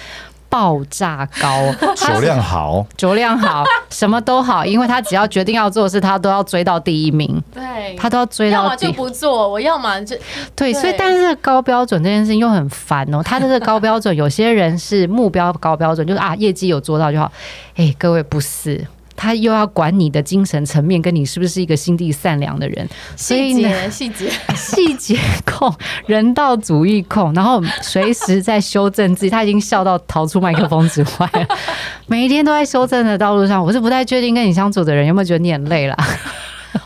[0.50, 7.42] 爆炸高， 酒量好，酒量好，什么都好，因为他只要决定要做的事，他都要追到第一名。
[7.54, 8.64] 对，他都要追到。
[8.64, 10.16] 要么就不做，我要么就
[10.56, 10.74] 对。
[10.74, 13.22] 所以，但是高标准这件事情又很烦哦。
[13.24, 17.32] 他的这个高标准，有些人是目标高标准，就是啊，业绩有做到就好。
[17.76, 18.86] 哎，各位不是。
[19.18, 25.74] 他又要管你的精神层面，跟你是不是一个心地善良的人，细节细节细节控，
[26.06, 29.30] 人道主义控，然后随时在修正自己。
[29.30, 31.48] 他已经笑到逃出麦克风之外了，
[32.08, 33.62] 每一天都在修正的道路上。
[33.62, 35.98] 我是不太确定跟你相处的人有没有觉得你很累啦？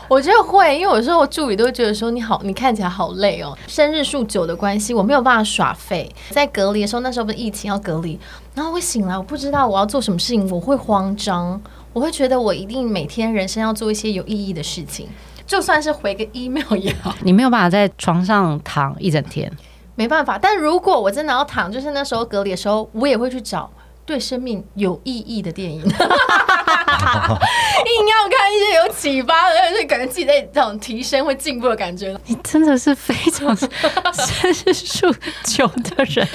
[0.08, 3.56] 我觉得会，因为有时候我助理都会觉得说你好，你看起来好累哦。
[3.66, 6.10] 生日数九的关系，我没有办法耍废。
[6.30, 8.18] 在隔离的时候，那时候不是疫情要隔离，
[8.54, 11.60] 然后我醒来，我不知道我要做什么事情，我会慌张。
[11.92, 15.06] 我会觉得我一定每天人生要做一些有意义的事情，
[15.46, 17.14] 就算是回个 email 也好。
[17.22, 19.52] 你没有办法在床上躺一整天，
[19.94, 20.38] 没办法。
[20.38, 23.70] 但如果我真的要躺，就是那时候隔离的时候，我也会去找
[24.06, 25.98] 对生命有意义的电影， 硬要
[28.30, 32.18] 看一些有启发的，而且感觉自己在这种提升、会进步的感觉。
[32.26, 36.26] 你真的是非常 生日数九的人，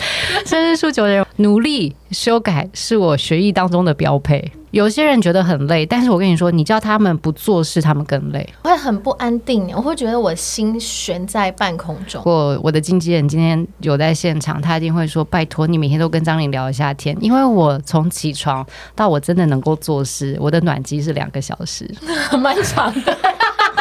[0.45, 4.51] 生日数九的人努力修改是我学艺当中的标配。
[4.77, 8.47] 有些人觉得很累，但是我跟你说，你叫他们不做事，他们更累。
[8.61, 12.21] 我会很不安定，我会觉得我心悬在半空中。
[12.23, 18.63] 我我的经纪人今天有在现场，他一定会说：“拜托你每天都跟张玲聊一下天，因为我从起床
[18.93, 21.91] 到我真的能够做事，我的暖机是两个小时，
[22.39, 23.17] 蛮长的。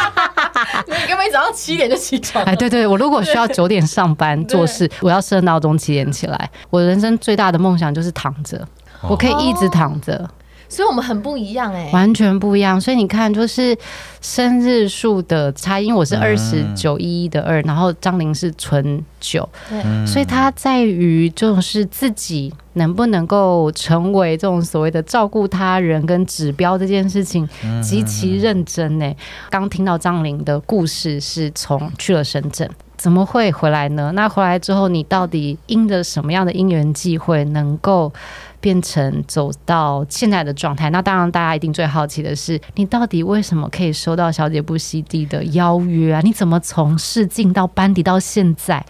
[0.89, 2.43] 你根本早上七点就起床？
[2.47, 6.51] 哎，对对，我如果需要九点上班做事，我要设闹钟七点起来。
[6.71, 8.67] 我人生最大的梦想就是躺着，
[9.03, 10.27] 我可以一直躺着。”
[10.69, 12.81] 所以我们很不一样哎、欸，完全不一样。
[12.81, 13.77] 所以你看，就是
[14.21, 27.49] 生日数的差异，因为我是二十九一一的二，然后张玲是纯九，对，所以它在于就是自己能不能够成为这种所谓的照顾他人跟指标这件事情
[27.83, 29.17] 极其认真呢、欸。
[29.51, 34.11] 刚听到张玲的故事，是从去了深圳，怎么会回来呢？
[34.15, 38.13] 那回来之后，你到底因着什么样的因缘际会能够？
[38.67, 46.21] 变成走到现在的状态，那当然大家一定最好奇的是，你到底为什么可以收到小姐不熙娣的邀约啊？
[46.25, 48.85] 你怎么从试镜到班底到现在？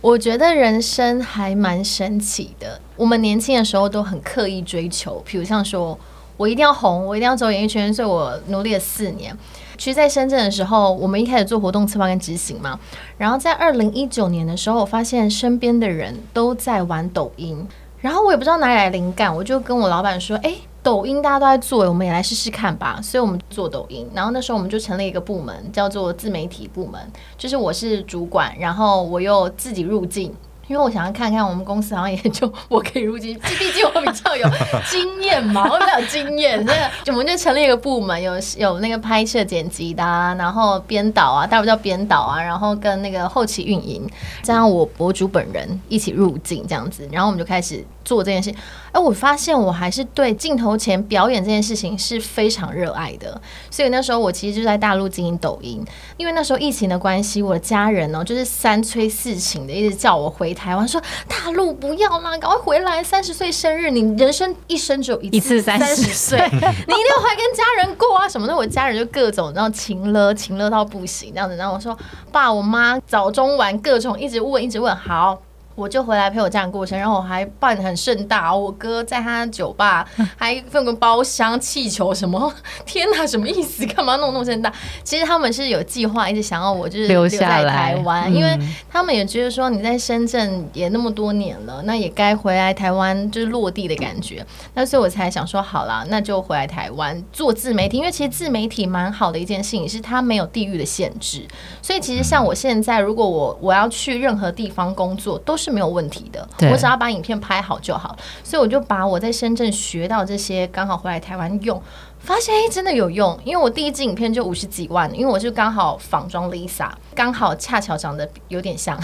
[0.00, 2.80] 我觉得人生还蛮神奇的。
[2.96, 5.96] 我们年轻的时候都很刻意追求，比如像说
[6.36, 9.32] 我一定要红，我一定要走演艺圈，所以我努力了四年。
[9.78, 12.76] 其实，在深圳的时候，我们一开始做活动策划跟执行嘛，
[13.16, 17.64] 然后在二零一九年的时候，我发现身边的人都在玩抖音。
[18.02, 24.10] 然后我也不知道哪里来灵感，我就跟我老板说：“哎，抖音大家都在做，我们也来试试看吧。”所以我们做抖音。
[24.12, 27.00] 然后那时候我们就成立一个部门，叫做自媒体部门，
[27.38, 30.34] 就是我是主管，然后我又自己入镜。
[30.72, 34.48] 因为我想要看看我们公司好像也就 我可以入境，毕竟我比较有
[34.90, 44.08] 经验嘛，我比较有经验，所以我们就成立一个部门，有有那个拍摄剪辑的，然后编导啊，大家叫编导啊，然后跟那个后期运营，
[44.42, 48.50] 加上我博主本人一起入境这样子，然后我们就开始做这件事。
[48.92, 55.82] 哎，我发现我还是对镜头前表演这件事情是非常热爱的，所以那时候我其实就在大陆经营抖音，
[56.18, 60.76] 因为那时候疫情的关系，我的家人呢就是三催四请的一直叫我回台。
[60.76, 68.54] 湾，说大陆不要啦，赶快回来，三十岁生日，你人生一生只有一次一次三十岁， 你一定要回来跟家人过啊什么的。
[68.54, 71.96] 我家人就各种然后情了情了到不行这样子，然后我说
[72.30, 75.40] 爸我妈早中晚各种一直问一直问，好。
[75.74, 78.54] 我就回来陪我家人过生，然后我还办得很盛大。
[78.54, 80.06] 我哥在他酒吧
[80.36, 82.52] 还放个包厢、气球什么，
[82.84, 83.86] 天哪，什么意思？
[83.86, 84.70] 干嘛弄那么盛大？
[85.02, 88.58] 其实他们是有计划，一直想要我就是留在台湾，因为
[88.90, 94.44] 他们也觉得说你在深圳也那么多年了，那也该回来台湾就是落地的感觉。
[94.74, 101.46] 那所以我才想说，好啦，那就回来台湾做自媒体，因为其实自媒体蛮好的一件事情，是它没有地域的限制。
[101.80, 108.16] 所以其实像我现在，如果我我要去任何地方工作，都是是没有问题的，我只要把影片拍好就好。
[108.44, 111.82] 所以我就把我在深圳学到这些，刚好回来台湾用。
[112.22, 118.96] 发现哎，真的有用，因为我第一支影片就五十几万，因为我就刚好仿妆 Lisa，刚好恰巧长得有点像，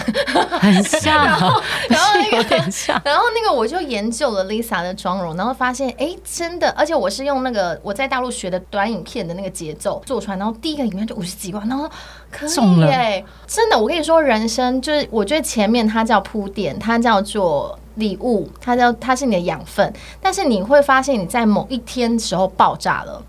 [0.59, 11.89] 很像， 然后 然后那个有点像，然后那个我就研究了 Lisa 的妆容，然后发现哎，真的，而且我是用那个我在大陆学的短影片的那个节奏做出来，然后第一个影片就五十几万，然后
[12.31, 17.77] 可以哎，真的，我跟你说，人生就是我觉得前面它叫铺垫，它叫做。
[17.99, 23.21] 礼物，它叫它是你的养分，但是你会发现你在某一天时候爆炸了，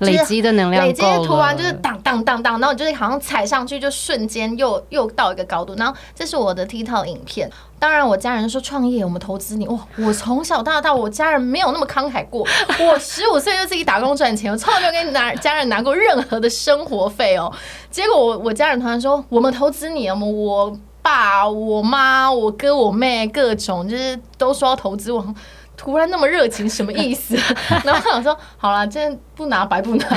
[0.00, 5.74] 累积的能量，累积突然就是当当当当，然后就是好像踩上去就瞬间又又到一个高度。
[5.76, 9.78] 然后这是我的 TikTok 影片，当然我家人说创业，我们投资你哇！
[9.98, 12.46] 我从小到大我家人没有那么慷慨过，
[12.80, 17.52] 我十五岁就自己打工赚钱，我从来没有给你拿家人拿过任何的生活费哦。
[17.90, 20.36] 结果我我家人突然说，我们投资你我们？
[20.36, 20.76] 我。
[21.06, 25.24] 爸、我妈、我哥、我妹，各种就是都说要投资我，
[25.76, 27.36] 突然那么热情，什么意思？
[27.86, 30.08] 然后我说，好了，真不拿白不拿，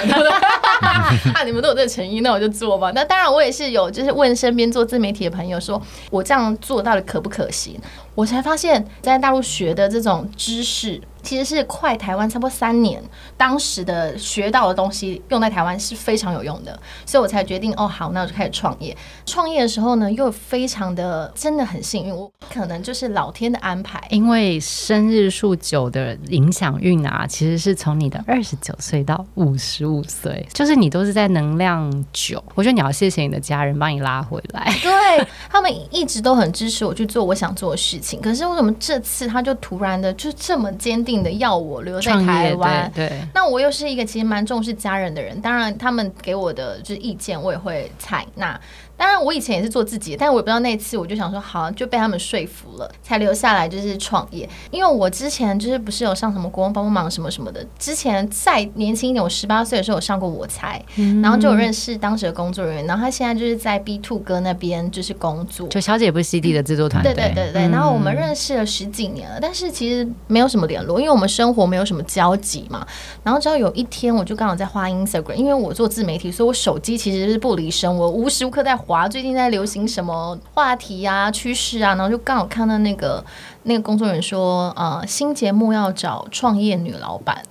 [1.45, 2.91] 你们都有这个诚意，那我就做吧。
[2.95, 7.79] 那当然，我也是有，就是问身边做自媒体的朋友，说我这样做到底可不可行？
[8.15, 10.99] 我才发现，在大陆学的这种知识。
[11.29, 12.99] 其实是快台湾差不多三年，
[13.37, 16.71] 当时的学到的东西用在台湾是非常有用的，
[17.05, 18.97] 所以我才决定哦，好，那我就开始创业。
[19.27, 24.03] 创业的时候呢，又非常的真的很幸运，我可能就是老天的安排。
[24.09, 32.43] 因为生日数九的影响运啊，其实是从你的二十九岁到五十五岁，就是你都是在能量九。
[32.55, 38.19] 我觉得你要谢谢你的家人帮你拉回来， 对，他们一直都很支持我去做我想做的事情。
[38.19, 41.18] 可是为什么这次他就突然的就这么坚定？
[41.23, 48.59] 定的要我留在台湾，对，对，那我又是一个其实蛮重视家人的人，当然他们给我的就是意见，我也会采纳。
[48.99, 54.47] 当然，我以前也是做自己的，但我也不知道那次，我就想说，好，就被他们说服了，才留下来就是创业。
[54.71, 60.83] 因为我之前就是不是有上什么国光帮帮忙什么什么的，之前再年轻一点，我十八岁的时候有上过我才，
[61.23, 67.61] 然后就有认识当时的工作人员，然后他现在就是在 B Two 哥那边就是工作，就小姐不是 CD 的制作团队，对对对对。
[67.69, 72.85] 然后我们认识了十几年了，但是其实没有什么联络，因为我们生活没有什么交集嘛。
[73.23, 83.23] 然后直到有一天，我就刚好在滑 Instagram，因为我做自媒体，所以我手机其实是不离身，我无时无刻在滑，最近在流行什么话题啊、趋势啊，然后就刚好看到那个
[83.63, 87.43] 那个工作人员说，呃，新节目要找创业女老板。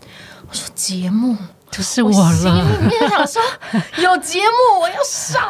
[0.49, 1.37] 我说节目
[1.71, 3.41] 就是我了，我心里面 想说
[4.03, 5.41] 有节目我要上，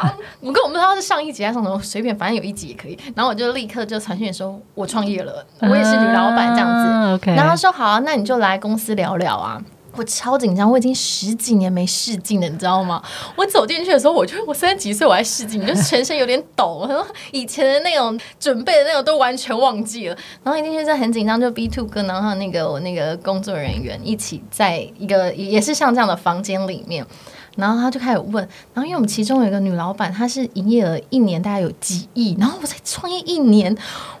[0.41, 2.95] 我跟我不知道是上一集还是上什么，随便反正有一集也可以。
[3.15, 6.87] 然后我就立刻就传讯说，我创业了，我也是女老板这样子。
[6.87, 9.59] 啊 okay、然后说好啊，那你就来公司聊聊啊。
[9.95, 13.03] 我超紧张，我已经十几年没试镜了，你知道吗？
[13.35, 16.85] 我走进去的时候，我就我三十几岁我还试镜，就是全身有点抖。
[16.87, 20.17] 然后以前的那种准备的那种都完全忘记了。
[20.43, 27.05] 然后一进去在很紧张，就 B two 跟然后那个我那个工作人员一起在一个也是像这样的房间里面。
[27.55, 28.35] 然后他就开始问，
[28.73, 33.75] 然后因为我们其中有一个女老板，她是营业额一年大概有几亿，然后我才创业一年，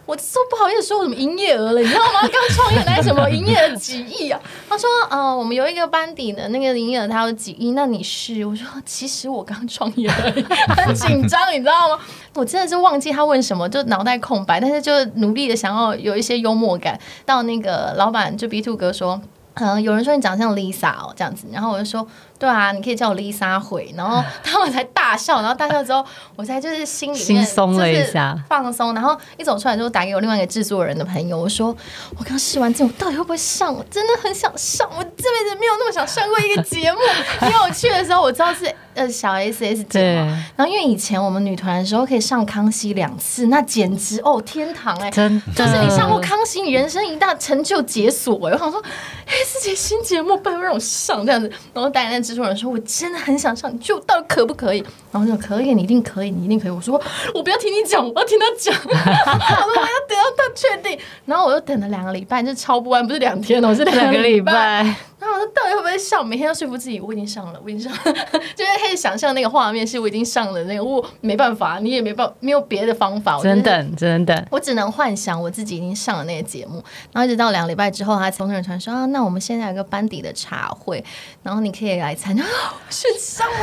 [0.05, 2.21] 我都不好意思说我什么营业额了，你知道吗？
[2.21, 4.39] 刚创业来什么营业额几亿啊？
[4.67, 8.45] 他说，呃，我们有一个班底的那个营业额他有几亿，那你是？
[8.45, 11.99] 我说其实我刚创业，很紧张，你知道吗？
[12.35, 16.99] 我真的是忘记他问什么，就脑袋空白，但是就努力的想要有一些幽默感。
[17.25, 19.21] 到那个老板就 B two 哥说，
[19.55, 22.07] 嗯，有人说你长得像 Lisa 哦，这样子，然后我就说。
[22.39, 26.03] 对啊，你可以叫我 Lisa 回，然后 他们才大笑，然后大笑之后，
[26.37, 31.75] 我才就是心里面松了一下，放松，然后一走出来之后打给我另外一个制作人的朋友，我说
[32.17, 33.75] 我刚试完之后，我到底会不会上？
[33.75, 36.99] 我真的很想上，我这辈子没有那么想上过一个节目。
[37.43, 45.65] 因为我去的时候我知道是呃小 S S 姐嘛，然后因为以前我们女团的时候可以上康熙两次，那简直哦天堂哎，真的。
[45.65, 48.81] 就是你上过康熙，你人生一大成就解锁哎，我想说
[49.27, 52.28] S 姐新节目，拜托让我上这样子，然后带那。
[52.29, 57.01] 这种人说：“我真的很想上，就到底可不可以？”然后就说：“可以，你一定可以，你一定可以。”我说
[57.33, 64.95] ：“我不要听你讲，我要听他讲。”我说：“我要等到他确定。”然后我又等了两个礼拜，就超不完，不是两天哦，是两个礼拜。
[65.19, 66.25] 然后我说到底会不会上？
[66.25, 68.13] 每天要说服自己，我已经上了，我已经上了，
[68.55, 76.83] 就是开始想象那个画面，是我已经上了那个，我没办法，你也没办，没有别的方法，真的，真的，我只能幻想我自己已经上了那个节目。
[77.11, 81.03] 然后一直到两个礼拜之后，他从那传说啊，那我们现在有个班底的茶会，
[81.43, 82.43] 然后你可以来参加，
[82.89, 83.57] 选上了，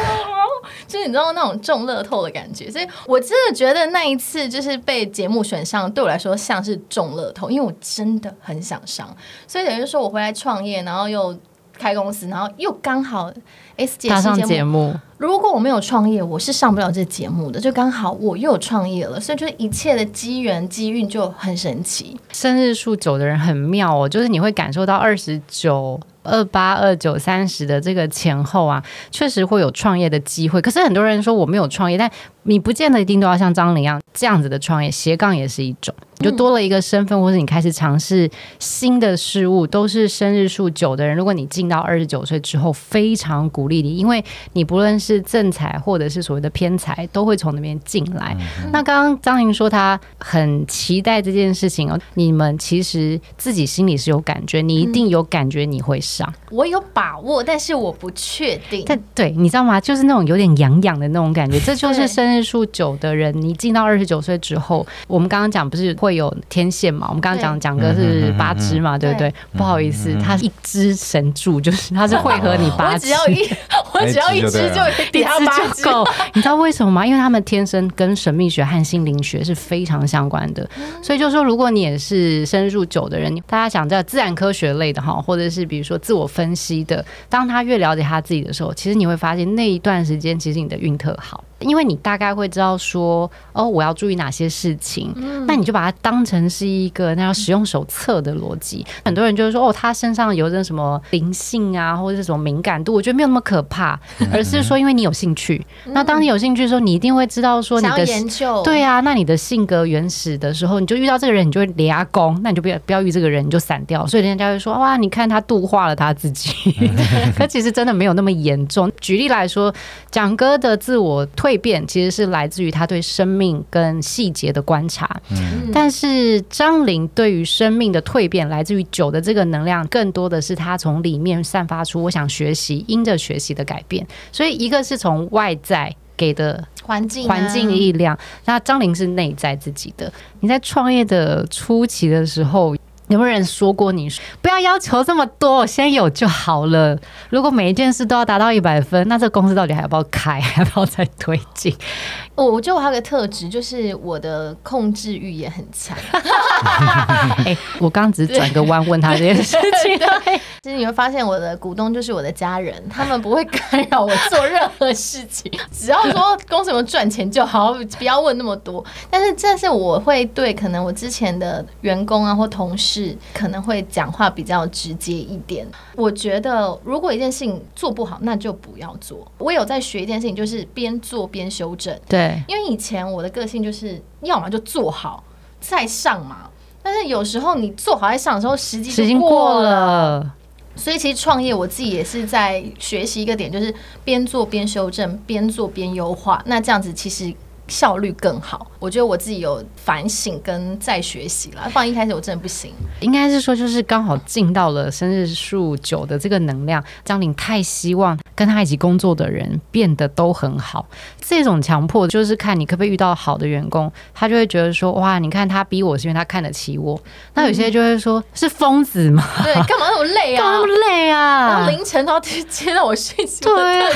[0.86, 2.70] 就 是你知道那种中乐透的感觉。
[2.70, 11.34] 所以我真的觉得那一次就是被节目选上，对我来说像是中乐透，因为我真的很想上，所以等于说我回来创业，然后又。
[11.78, 13.32] 开公司，然后又刚好
[13.76, 14.94] S 姐上节目。
[15.18, 17.58] 如果我没有创业，我是上不了这节目的。
[17.58, 22.14] 就刚好我又有创业了，所以就是一切的机缘机运就很神奇。
[22.32, 30.60] 生日数九的人很妙哦，就是你会感受到二十九、二八、二九、三十的这个前后啊，确实会有创业的机会。
[30.60, 32.10] 可是很多人说我没有创业，但
[32.42, 35.94] 你不见得一定都要像张玲一样这样子的创业，斜杠也是一种。
[36.18, 41.14] 就多了一个身份，或者你开始尝试新的事物，都是生日数九的人。
[41.14, 48.34] 如果你进到二十九岁之后，非常鼓励你，因为你不论是正财或者是所谓的偏财，都会从那边进来。
[48.64, 56.32] 嗯、那刚刚张莹说她很期待这件事情哦，你们其实自己心里是有感觉，你一定有感觉你会上。
[56.50, 58.82] 我有把握，但是我不确定。
[58.86, 59.78] 但对，你知道吗？
[59.78, 63.38] 就是那种有点痒痒的那种感觉，这就是生日数九的人。
[63.38, 65.96] 你进到二十九岁之后，我们刚刚讲不是。
[65.96, 67.06] 会有天线嘛？
[67.08, 69.32] 我们刚刚讲讲哥是八支嘛，对不对？
[69.56, 73.48] 不好意思，他一支神助，就是他是会合你八支， 我只要一，
[73.94, 74.80] 我只要一支就
[75.10, 76.06] 比他八支够。
[76.34, 77.06] 你知道为什么吗？
[77.06, 80.68] 因为他们天生跟神秘学和心灵学是非常相关的。
[81.02, 91.42] 所以就是说，如果你也是生日数九的人，大家讲在自然科学类的哈，或者是比如说自我分析的，当他越了解他自己的时候，其实你会发现那一段时间其实你的运特好。
[91.60, 98.84] 因为你大概会知道说，哦，我要注意哪些事情，嗯、那你就把它当成是一个那要使用手册的逻辑。
[98.88, 103.98] 嗯、很多人就是说，哦，他身上有着什么灵性啊，或者是什么敏感度，我觉得没有那么可怕，
[104.32, 105.64] 而是说，因为你有兴趣。
[105.86, 114.06] 嗯、那当你有兴趣的时候，你一定会知道说你的研究，对啊，那你的性格原始的时候，你就遇到这个人，你就会立阿公，那你就不要不要遇这个人，你就散掉。
[114.06, 116.50] 所以人家会说，哇，你看他度化了他自己，
[117.36, 118.90] 可其实真的没有那么严重。
[119.00, 119.72] 举例来说，
[120.10, 122.26] 蒋哥的自我蜕变其实是。
[122.26, 134.04] 来自于他对生命跟细节的观察，嗯、但是张玲对于生命的蜕变，来自于酒的这个能量，更多的是他从里面散发出我想学习，因着学习的改变。
[134.32, 140.12] 所以一个是从外在给的环境环境力量，那张玲是内在自己的。
[140.40, 142.74] 你在创业的初期的时候。
[143.08, 144.08] 有没有人说过你
[144.42, 146.98] 不要要求这么多，先有就好了？
[147.30, 150.40] 如果每一件事都要达到一百分，那这个公司到底还要不要开？
[150.40, 151.74] 还要不要再推进？
[152.34, 155.96] 我我觉得我还有个特质，就是我的控制欲也很强。
[157.46, 159.96] 哎，我刚刚只是转个弯问他这件事情。
[159.98, 168.84] 对，其实你会发现，我的股东就是我的家人，他们不会干扰我做任何事情，只要说公司有没有赚钱就好，不要问那么多。
[169.08, 172.95] 但是这是我会对可能我之前的员工啊或同事。
[172.96, 175.66] 是可能会讲话比较直接一点。
[175.94, 179.30] 我觉得如果一件事情做不好，那就不要做。
[179.36, 181.98] 我有在学一件事情，就是边做边修正。
[182.08, 185.22] 对，因为以前我的个性就是要么就做好
[185.60, 186.48] 再上嘛。
[186.82, 190.34] 但是有时候你做好再上的时候，时机已经过了。
[190.74, 193.74] 所以其实创业我自己也是在学习一个点，就是
[194.04, 196.42] 边做边修正，边做边优化。
[196.46, 197.34] 那这样子其实。
[197.68, 201.68] 效率更好，我觉得我自己有反省跟再学习了。
[201.70, 206.82] 放一开始我真的不行，应该是说就是刚好进到了生日数九的这个能量。
[207.04, 210.86] 张琳太希望跟他一起工作的人变得都很好，
[211.20, 217.00] 这种强迫就是看你可不可以遇到好的员工，他就会觉得说哇，你看他逼我是因为他看得起我。
[217.34, 219.24] 那有些就会说、嗯、是疯子吗？
[219.42, 220.42] 对，干嘛那么累啊？
[220.42, 221.48] 干嘛那么累啊？
[221.48, 223.90] 然后凌晨都要接到我讯息，对啊，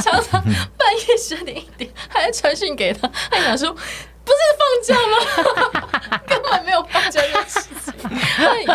[0.00, 3.10] 常常半夜十二点一点还在传讯给他。
[3.30, 3.74] 他想说，
[4.24, 6.20] 不是放假吗？
[6.26, 7.94] 根本没有放假的事情，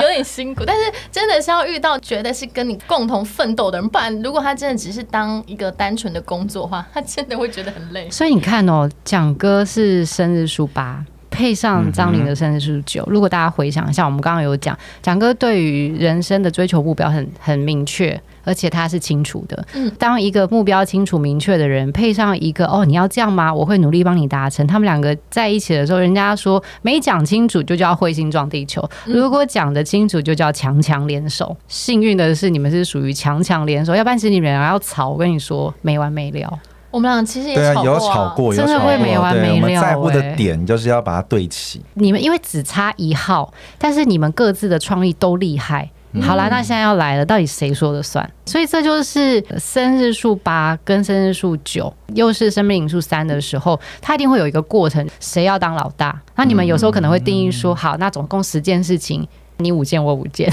[0.01, 0.63] 有点辛苦。
[0.65, 8.09] 但是真的是要遇到觉得是跟你共同奋斗的人，不然如果他真的只是当一个单纯的工作的话，他真的会觉得很累。
[8.09, 11.05] 所以你看哦，蒋哥是生日数八。
[11.29, 18.19] 配上张琳的生日数九，如果大家回想一下，我们刚刚有讲，蒋哥对于人生的追求目标很很明确。
[18.47, 19.65] 而且他是清楚的。
[19.73, 23.53] 嗯，当一个目标清楚明确的人，配上一个哦，你要这样吗？
[23.53, 24.65] 我会努力帮你达成。
[24.65, 31.55] 他们两个在一起的时候，人家说没讲清楚就叫彗星撞地球，如果讲得清楚就叫强强联手。
[31.67, 36.59] 幸运的是，你们是属于强强联手，要不然其实你们俩要吵，我跟你说没完没了。
[36.89, 39.55] 我们俩其实也有吵过，真的会没完没了。
[39.55, 41.81] 我们在乎的点就是要把它对齐。
[41.95, 45.91] 你们因为只差一号，但是你们各自的创意都厉害。
[46.21, 48.27] 好啦，那现在要来了，到底谁说了算？
[48.45, 56.19] 所以这就是生日数八跟生日数九，又是生命灵数三的时候，它一定会有一个过程，谁要当老大？
[56.35, 59.27] 那你们有时候可能会定义说，好，那总共十件事情，
[59.57, 60.51] 你五件我五件，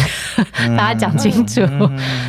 [0.76, 1.62] 大家讲清楚，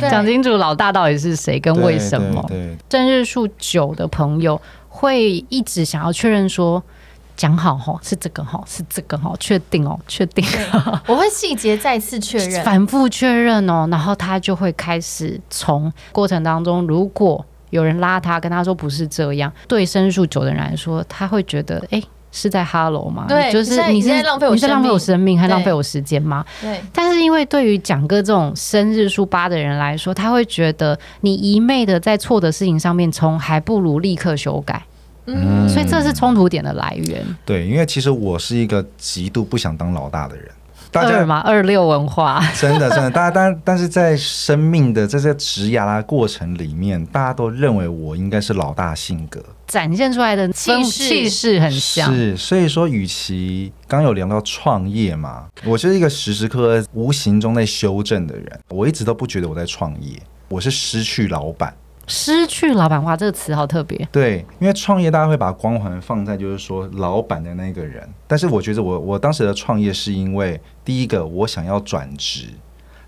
[0.00, 2.48] 讲清楚老大到底是谁跟为什么？
[2.88, 6.82] 生日数九的朋友会一直想要确认说。
[7.36, 10.44] 讲好哈，是这个哈，是这个哈，确定哦，确定。
[11.06, 23.26] 我会细节再次确认，反复确认哦，然后他就会开始从过程当中，如果有人拉他，跟他说不是这样，对生日数九的人来说，他会觉得哎，是在哈喽吗？
[23.28, 26.44] 对，就是你是在浪费我，你在浪费我生命，还浪费我时间吗？
[26.62, 26.80] 对。
[26.92, 34.82] 但是因为对于蒋哥这种生日数八的人来说，他会觉得你一昧的在错的事情上面冲，还不如立刻修改。
[35.26, 37.24] 嗯，所以这是冲突点的来源。
[37.44, 40.48] 对，因为其实我是一个极度不想当老大的人。
[40.92, 52.14] 大家二嘛，二六文化， 真的真的，大家但但是在生命的这些职涯的过程里面，大家都认为我应该是老大性格，展现出来的气势气势很像。
[52.14, 58.60] 是，所以说，与其刚有聊到创业嘛，我是一个时时刻刻无形中在修正的人。
[58.68, 60.18] 我一直都不觉得我在创业，
[60.48, 61.74] 我是失去老板。
[62.06, 72.48] 失去老板化这个词好特别，对，因为创业大家会把光环放在就是说老板的那个人，但是我觉得我我当时的创业是因为第一个我想要转职，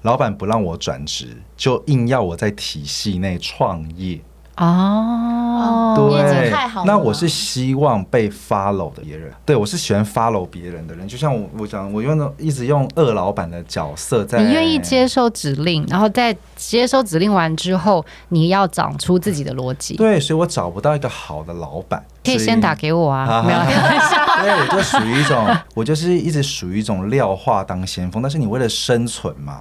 [0.03, 4.21] 老板不让我转职，就硬要我在体系内创业。
[4.59, 6.53] 哦，对，
[6.85, 19.97] 那我是希望被 follow 的别人，对，我是喜欢 follow 别人的人，就像我我讲，我用一直用二老板的角色在，你愿意接受指令，然后在接收指令完之后，你要长出自己的逻辑。
[19.97, 24.43] 对，所以我找不到一个好的老板，可以先打给我啊，没有开玩笑。
[24.43, 29.61] 对，我就属于一种，我就是一直属于一种廖化当先锋，但是你为了生存嘛。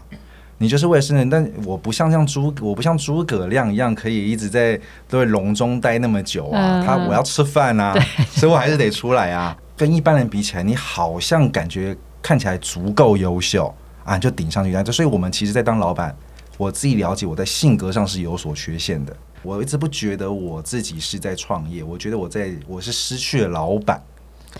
[0.60, 6.84] 你就是为了生存，但我不像像诸我不像诸葛亮一样可以一直在对笼中待那么久啊。
[6.84, 7.94] 他我要吃饭啊，
[8.32, 9.56] 所以我还是得出来啊。
[9.76, 13.72] 跟一般人比起来，你好像感觉看起来足够优秀
[14.04, 14.72] 啊，就顶上去。
[14.84, 16.16] 就所以，我们其实，在当老板，
[16.58, 19.16] 我自己了解，我在性格上是有所缺陷的。
[19.44, 24.02] 我一直不觉得我自己是在创业，我觉得我在我是失去了老板。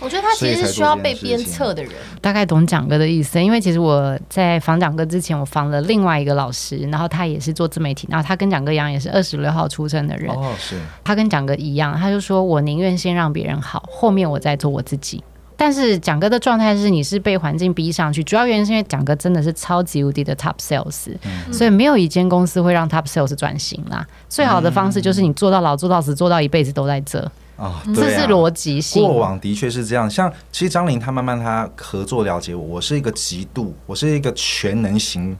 [0.00, 1.92] 我觉得他其实是需要被鞭策的人。
[2.20, 10.30] 大概懂蒋哥的意思，因为其实我在访蒋哥之前，我访了另外一个老师，然后他也是做自媒体，然后他跟蒋哥一样，也是二十六号出生的人。
[10.34, 10.76] 哦，是。
[11.02, 15.22] 他跟蒋哥一样，他就说我宁愿先让别人好，后面我再做我自己。
[15.56, 24.06] 但是蒋哥的状态是，你是被环境逼上去，主要原因是因为蒋哥真的是超级无敌的 top sales，嗯，所以没有一间公司会让 top sales 转型啦。
[24.28, 27.28] 最好的方式就是你做到老，做到死，做到一辈子都在这。
[27.58, 29.02] 啊，这是逻辑性。
[29.02, 35.36] 过往的确是这样，像其实张琳她慢慢她合作了解我，我是一个极度，我是一个全能型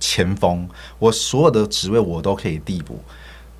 [0.00, 0.66] 前锋，
[0.98, 2.98] 我所有的职位我都可以递补。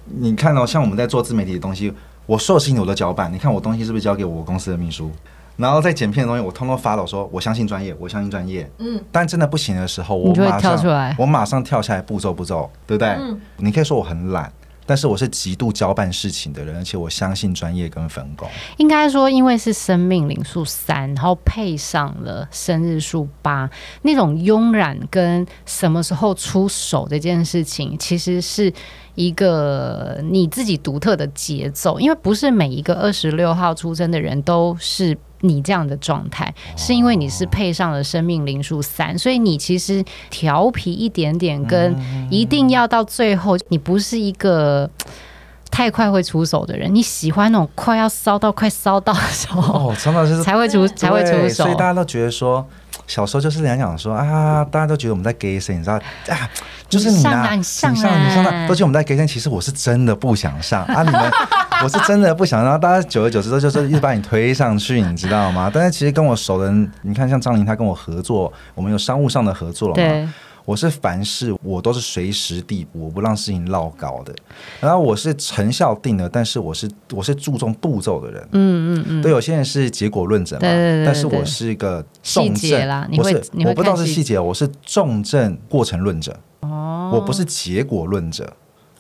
[0.07, 1.93] 你看到、哦、像我们在做自媒体的东西，
[2.25, 3.31] 我所有事情我都交办。
[3.31, 5.11] 你看我东西是不是交给我公司的秘书？
[5.59, 8.71] 然后在剪片的东西，我通通发了，说我相信专业，我相信专业。
[8.79, 13.09] 嗯，但真的不行的时候，我马上我马上跳下来，步骤步骤，对不对？
[13.09, 14.51] 嗯，你可以说我很懒。
[14.89, 18.49] 但是我是极度交办事情的人，而且我相信专业跟分工。
[18.79, 23.69] 应该说，因为是生命灵数三，然后配上了生日数八，
[24.01, 28.73] 那种慵懒跟什么时候出手这件事情，其实是
[29.15, 32.01] 一个你自己独特的节奏。
[32.01, 35.19] 因为不是每一个二十六号出生的人都是。
[35.41, 41.95] 你这样的状态，是因为你是配上了生命灵数三，所以你其实调皮一点点，跟
[42.31, 44.91] 一定要到最后，你不是一个
[45.71, 46.93] 太快会出手的人。
[46.93, 51.65] 你喜欢那种快要烧到快烧到的时候，哦，常常是 才会出才会出手。
[51.65, 52.67] 所以大家都觉得说，
[53.07, 55.95] 小时候就是人家讲说啊，大家都觉得我们在给谁，你知道
[56.29, 56.51] 啊？
[56.89, 59.27] 就是你啊，你上，你上，你上，都觉得我们在给谁。
[59.27, 61.31] 其实我是真的不想上啊，你们。
[61.85, 65.71] 我是真的不想让大家久而久之都就是一直把你推上去，你知道吗？
[65.73, 70.35] 但是其实跟我熟的人，你看像张琳，他跟我合作，我们有商务上的合作了嘛？
[70.65, 74.35] 我是凡事我都是随时递补，我不让事情落高的。
[74.81, 78.43] 然后我是成效定的，但是我是我是注重步骤的人。
[78.53, 86.39] 嗯嗯嗯，对，有些人是结果论者嘛，对对对对，但是我是一个重症啦，你会，你会我不知道是细节，我是重症过程论者。
[86.61, 88.53] 哦，我不是结果论者。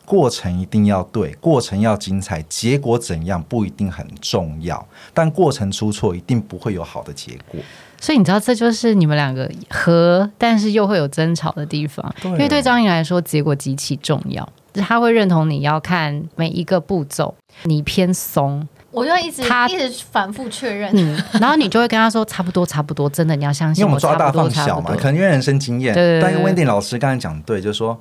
[0.08, 7.60] 过程一定要对，过程要精彩，结果怎样不一定很重要，但过程出错一定不会有好的结果。
[8.00, 12.14] 所以你知道，这就是你们两个和，但是又会有争吵的地方。
[12.22, 17.34] 对，因为对张颖来说，结果极其重要，他会认同你要看每一个步骤，
[17.64, 25.92] 你偏松，我就一直他一直反复确认，嗯，然后你就会跟他说差不多，差不多，真的你要相信我，因为我们抓大放小嘛，可能因为人生经验。
[25.92, 28.00] 对，对，对，但 Wendy 老师刚才讲对，就是说。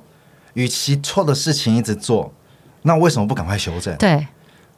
[0.58, 2.32] 与其错的事情一直做，
[2.82, 3.96] 那为什么不赶快修正？
[3.96, 4.26] 对。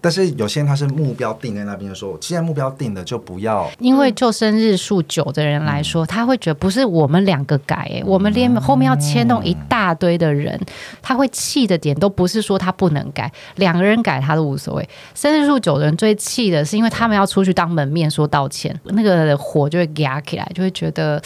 [0.03, 3.71] 但是有些人他是目标定在那边的时候，既然目标定了就不要。
[3.79, 10.67] 因为就生日数九的人来说，嗯、他会觉得不是我们两个改、欸，哎、嗯，我们连后面要牵动一大堆的人，嗯、
[11.03, 14.89] 他会气的点都不是说他不能改，两个人改他都无所谓。
[15.15, 21.23] 生日数九的人最气的是，因为他们要出去当门面说道歉，那个火就会压起来，就会觉得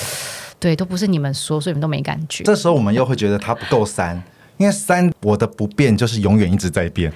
[0.59, 2.43] 对，都不是你们说，所以你们都没感觉。
[2.43, 4.21] 这时候我们又会觉得他不够三。
[4.57, 7.13] 因为三，我的不变就是永远一直在变。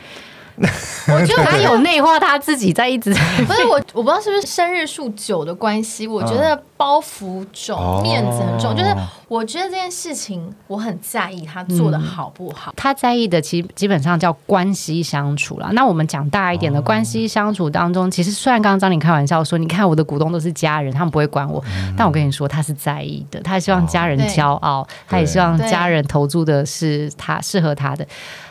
[1.09, 3.20] 我觉得他有内化他自己在一直在。
[3.46, 6.06] 不是我，我不知道是不是生日数九的关系。
[6.06, 8.94] 我觉得包袱重，嗯、面子很重，就是
[9.26, 12.70] 我觉得这件事情我很在意他做的好不好。
[12.72, 15.70] 嗯、他在意的其实基本上叫关系相处啦。
[15.72, 28.06] 那我们讲大一点的关系相处当中，其实虽然刚刚张玲开玩笑说，你看我的股东都是家人，他们不会管我，嗯、但我跟你说，他是在意的，他希望家人骄傲，他也希望家人投注的是他适合他的。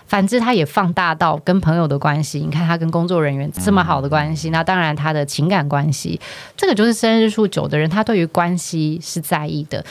[0.07, 2.39] 反之，他也放大到跟朋友的关系。
[2.39, 6.19] 你看他跟工作人员这么好的关系，那当然他的情感关系，
[6.55, 9.85] 这个就是生日数九的人，他对于关系是在意的，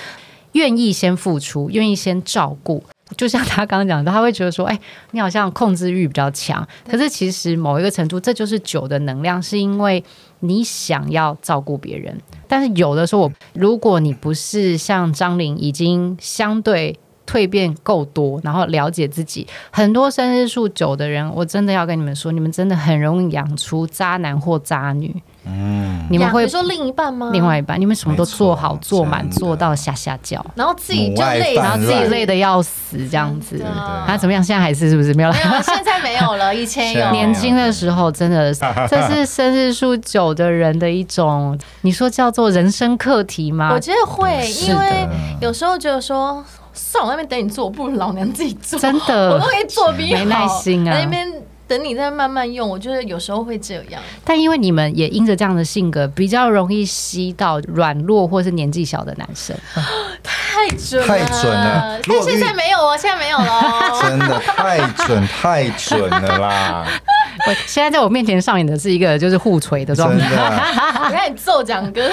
[0.53, 2.83] 愿意先付出，愿意先照顾。
[3.17, 4.77] 就像他刚刚讲的，他会觉得说：“哎，
[5.13, 10.03] 你好像控制欲比较强。”可是其实某一个程度，这就是酒的能量，是因为
[10.41, 12.19] 你想要照顾别人。
[12.49, 16.99] 但是有的时候，我如果你不是像张玲，已经相对。
[17.27, 25.15] 蜕变够多，然后了解自己，很多生日数久的人，我真的要跟你们说，你们真的很容易养出渣男或渣女。
[25.49, 27.31] 嗯，你们会说另一半吗？
[27.33, 34.17] 另外一半，你们什么都做好做满，做到下下叫，然后自己就累，然后自己累的要死，这样子啊？
[34.19, 34.43] 怎么样？
[34.43, 35.35] 现在还是是不是没有了？
[35.37, 36.53] 没有，现在没有了。
[36.55, 38.53] 以前有，年轻的时候真的，
[38.91, 43.71] 这是生日数久的人的一种，你说叫做人生课题吗？
[43.73, 44.29] 我觉得会，
[44.67, 45.09] 因为
[45.41, 46.45] 有时候就是说。
[46.77, 48.79] 算我那边等你做，不如老娘自己做。
[48.79, 50.19] 真的，我都可以做比你好。
[50.19, 51.33] 没耐心啊，在那边
[51.69, 52.69] 等你再慢慢用。
[52.69, 54.03] 我觉得有时候会这样。
[54.25, 59.57] 但因为你们也因着这样的性格，比较容易吸到软弱或是年纪小的男生。
[60.23, 62.01] 太准了，太准了。
[62.07, 64.01] 但现在没有哦，现在没有了。
[64.03, 66.87] 真的太准，太准了啦！
[67.47, 70.35] 我现在在我面前上演的是一个就是互锤的状态，
[71.05, 72.11] 我看你揍蒋哥。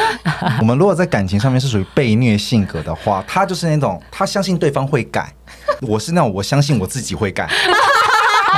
[0.60, 5.34] 我们如果在感情上面是属于被虐性格的话，他就是那种他相信对方会改，
[5.82, 7.50] 我是那种我相信我自己会改。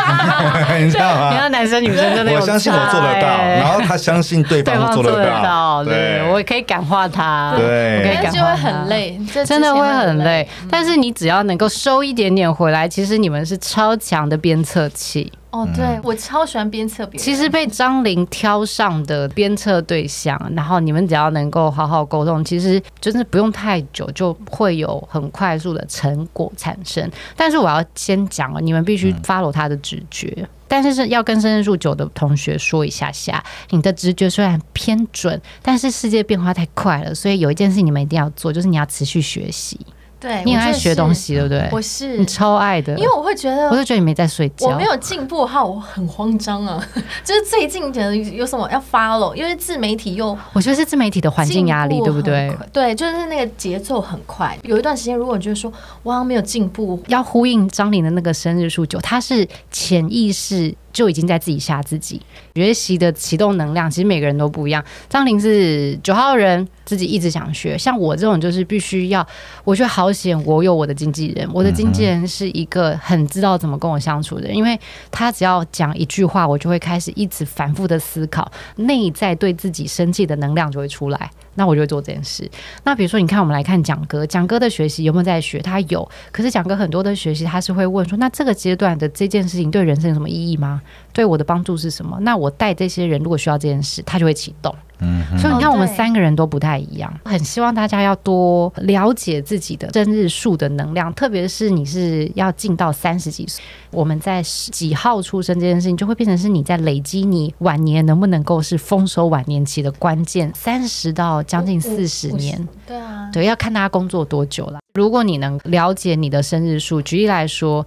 [0.79, 1.29] 你知道吗？
[1.31, 10.47] 你看男生女生真的，我相信我做得到，然后他相信对方做得到，对，我可以感化他，对，可以感化他，就会很累，真的会很累。
[10.69, 15.31] 但是你只要能够收一点点回来，其实你们是超强的鞭策器。
[15.55, 17.23] 哦，对，我超喜欢鞭策别人。
[17.23, 27.09] 其实被张琳挑上的鞭策对象，然后你们只要能够好好沟通，其实就是不用太久，就会有很快速的成果产生。
[27.37, 30.33] 但是我要先讲了，你们必须 follow 他的直觉。
[30.39, 39.79] 嗯、但是是要跟生日数九的同学说一下下，你的直觉虽然偏准，但是世界变化太快了，所以有一件事你们一定要做，就是你要持续学习。
[40.25, 41.69] 对，你很爱学东西，对不对？
[41.71, 44.65] 我是你超爱的，因为我会觉得，我就觉得你没在睡觉。
[44.65, 46.83] 我没有进步的话，我很慌张啊。
[47.23, 52.51] 就是最近觉得有什么要 follow，因为自媒体又，我觉得是自媒体的环境压力，对不对？
[52.73, 54.57] 对，就是那个节奏很快。
[54.63, 55.71] 有一段时间，如果觉得说
[56.01, 60.73] 我好像没有进步，要呼应张琳的那个生日数九，它是潜意识。
[60.95, 62.21] 就已经在自己吓自己。
[62.55, 64.81] 学习的启动能量，其实每个人都不一样。
[65.09, 67.77] 张琳是九号人，自己一直想学。
[67.77, 69.27] 像我这种，就是必须要。
[69.65, 71.45] 我觉得好险，我有我的经纪人。
[71.53, 74.79] 我的经纪人是一个很知道怎么跟我相处的人，因为
[75.11, 81.29] 他只要讲一句话，我就会开始一直反复的思考，内在对自己生气的能量就会出来。
[81.55, 82.49] 那我就会做这件事。
[82.83, 85.59] 那比如说，你看，我们来看蒋哥，蒋哥的学习有没有在学？
[85.59, 86.07] 他有。
[86.31, 90.81] 可是蒋哥很多的学习，他是会问说：那这个阶段的这件事情对人生有什么意义吗？
[91.11, 92.17] 对我的帮助是什么？
[92.21, 94.75] 那我带这些人如果需要这件事，他就会启动。
[94.99, 112.67] 嗯，所以你看，我们三个人都不太一样，很希望大家要多了解自己的生日数的能量，特别是你是要进到三十几岁，我们在几号出生这件事情，就会变成是你在累积你晚年能不能够是丰收晚年期的关键，三十到将近四十年。
[112.87, 114.79] 对啊，对，要看大家工作多久了。
[114.93, 117.85] 如果你能了解你的生日数，举例来说，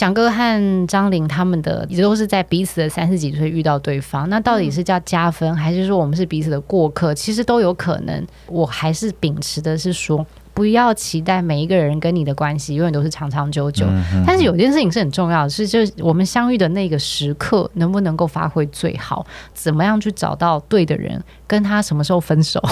[0.00, 7.12] 蒋哥和张玲他们的也都是在彼此的三十几岁遇到对方，那到底是叫加分，还是说我们是彼此的过客？
[7.12, 8.26] 其实都有可能。
[8.46, 10.26] 我还是秉持的是说。
[10.60, 13.86] 不要期待每一个人跟你的关系永远都是长长久久，
[14.26, 19.24] 但是有件事情是很重要的，是就是我们相遇的那个时刻能不能够发挥最好？
[19.54, 22.62] 怎么样去找到对的人，跟他什么时候分手，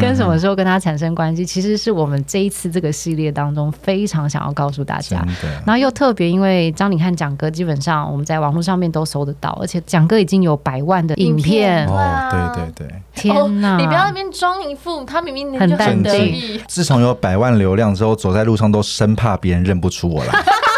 [0.00, 5.26] 跟什么时候跟他产生关系，其实是我们这一次这个系列当中非常想要告诉大家。
[5.66, 11.84] 然后又特别，因为张琳和蒋哥基本上我们在网络上面都搜得到，而且蒋哥已经有百万的影片。
[11.88, 13.76] 哦，对对对，天哪！
[13.76, 16.62] 你不要那边装一副他明明很淡得意。
[16.68, 20.32] 自从有百万流量之后，走在路上都生怕别人认不出我来，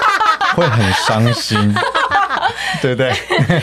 [0.55, 1.75] 会很伤心，
[2.81, 3.11] 对不对？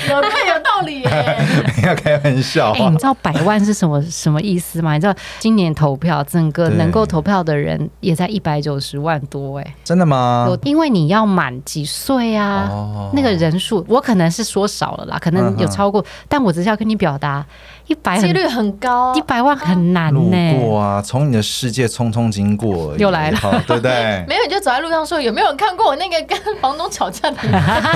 [0.09, 1.37] 有道理耶，
[1.75, 2.71] 不要开玩笑。
[2.71, 4.93] 哎，你知道百万是什么什么意思吗？
[4.93, 10.47] 你知道今年投票整个能够投票的人也在一百九十万多哎，真的吗？
[10.63, 12.67] 因为你要满几岁啊？
[12.69, 17.45] 哦、那个人数我可能是说少了啦，可能有超过，嗯、但我只是要跟你表达。
[17.87, 20.53] 一百几率很高，一百万很难呢、欸。
[20.53, 23.37] 路过啊，从你的世界匆匆经过，又来了，
[23.67, 24.23] 对不对？
[24.29, 27.37] 没有，你就走在路上说，有没有人看过我那个跟房东吵架的？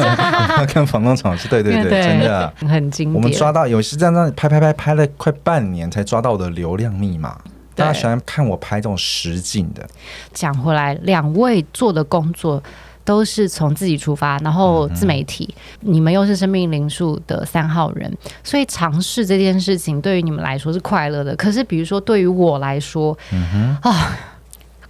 [0.74, 3.16] 跟房东吵架，对对对，对真的很经典。
[3.16, 7.38] 我们抓到有时在那拍拍拍拍了快半年才抓到我的流量密码。
[7.76, 9.86] 大家喜欢看我拍这种实景的。
[10.34, 12.64] 讲回来，两位做的工作。
[13.06, 18.12] 都是从自己出发，然后自媒体，嗯、你们又是生命灵数的三号人，
[18.44, 21.36] 所以尝试这件事情对于你们来说是快乐的。
[21.36, 24.18] 可是，比如说对于我来说，嗯哼啊。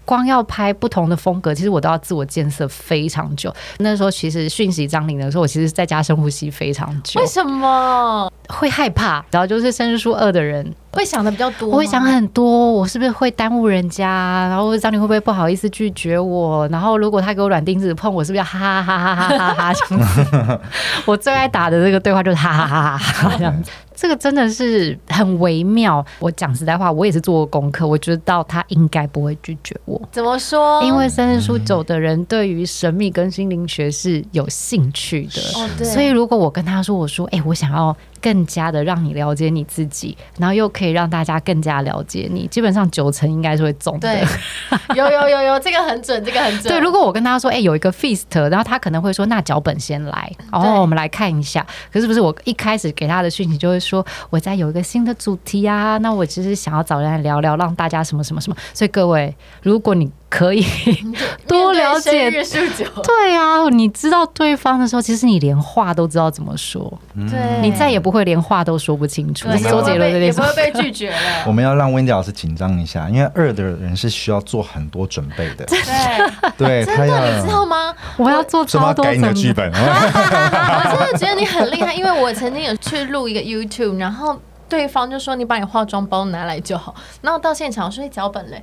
[0.06, 3.54] 光要拍不同的风格，其实我都要自我建设非常久。
[3.80, 7.20] 那时候其实讯息张琳的时候，我其实在家深呼吸非常久。
[7.20, 9.26] 为什么会害怕？
[9.32, 14.48] 然后就是生日数二的人会想的比较多，我会想很多，我是不是会耽误人家？
[14.48, 16.68] 然后张琳会不会不好意思拒绝我？
[16.70, 20.60] 然后如果他给我软钉子碰我，是不是要哈哈哈哈哈哈哈这样子？
[21.06, 23.72] 我最爱打的这个对话就是哈哈哈哈哈哈这样子。
[23.96, 26.06] 这个真的是很微妙。
[26.20, 30.02] 我讲实在话，我也是做过功课，我觉得到他应该不会拒绝我。
[30.12, 30.84] 怎么说？
[30.84, 35.86] 因为三日数九的人对于神秘跟心灵学是有兴趣的，哦，对。
[35.88, 44.12] 所以如果我跟他说，我说，哎，我想要更加的让你了解你自己，然后又可以让大家更加了解你，基本上九成应该是会中的。
[44.12, 44.26] 对，
[44.96, 46.64] 有有有有，这个很准，这个很准。
[46.64, 51.66] 对，如果我跟他说，哎，有一个 feast，然后他可能会说，那脚本先来，然后我们来看一下。
[51.92, 58.58] 可是不是我一开始给他的讯息就会说，我在有一个新的主题啊，那我其实想要找人来聊聊，让大家什么什么什么。
[58.74, 60.66] 所以各位，如果你可以
[61.48, 62.30] 多了解，
[63.04, 69.48] 对啊，你知道对方的时候，其实你连话都知道怎么说，对，你再也不会连话都说不清楚。
[69.60, 71.18] 周杰伦也不会被拒绝了。
[71.48, 75.66] 我们要让 Wendy 老师紧张一下，因为二的人是需要做很多准备的。
[75.66, 77.96] 对，对，他要你知道吗？
[78.18, 79.72] 我要做超多改你的剧本。
[79.72, 88.62] 我真的觉得你很厉害，因为我曾经有去录一个 YouTube，然后对方就说你把你化妆包拿来就好，然后到现场说脚本嘞。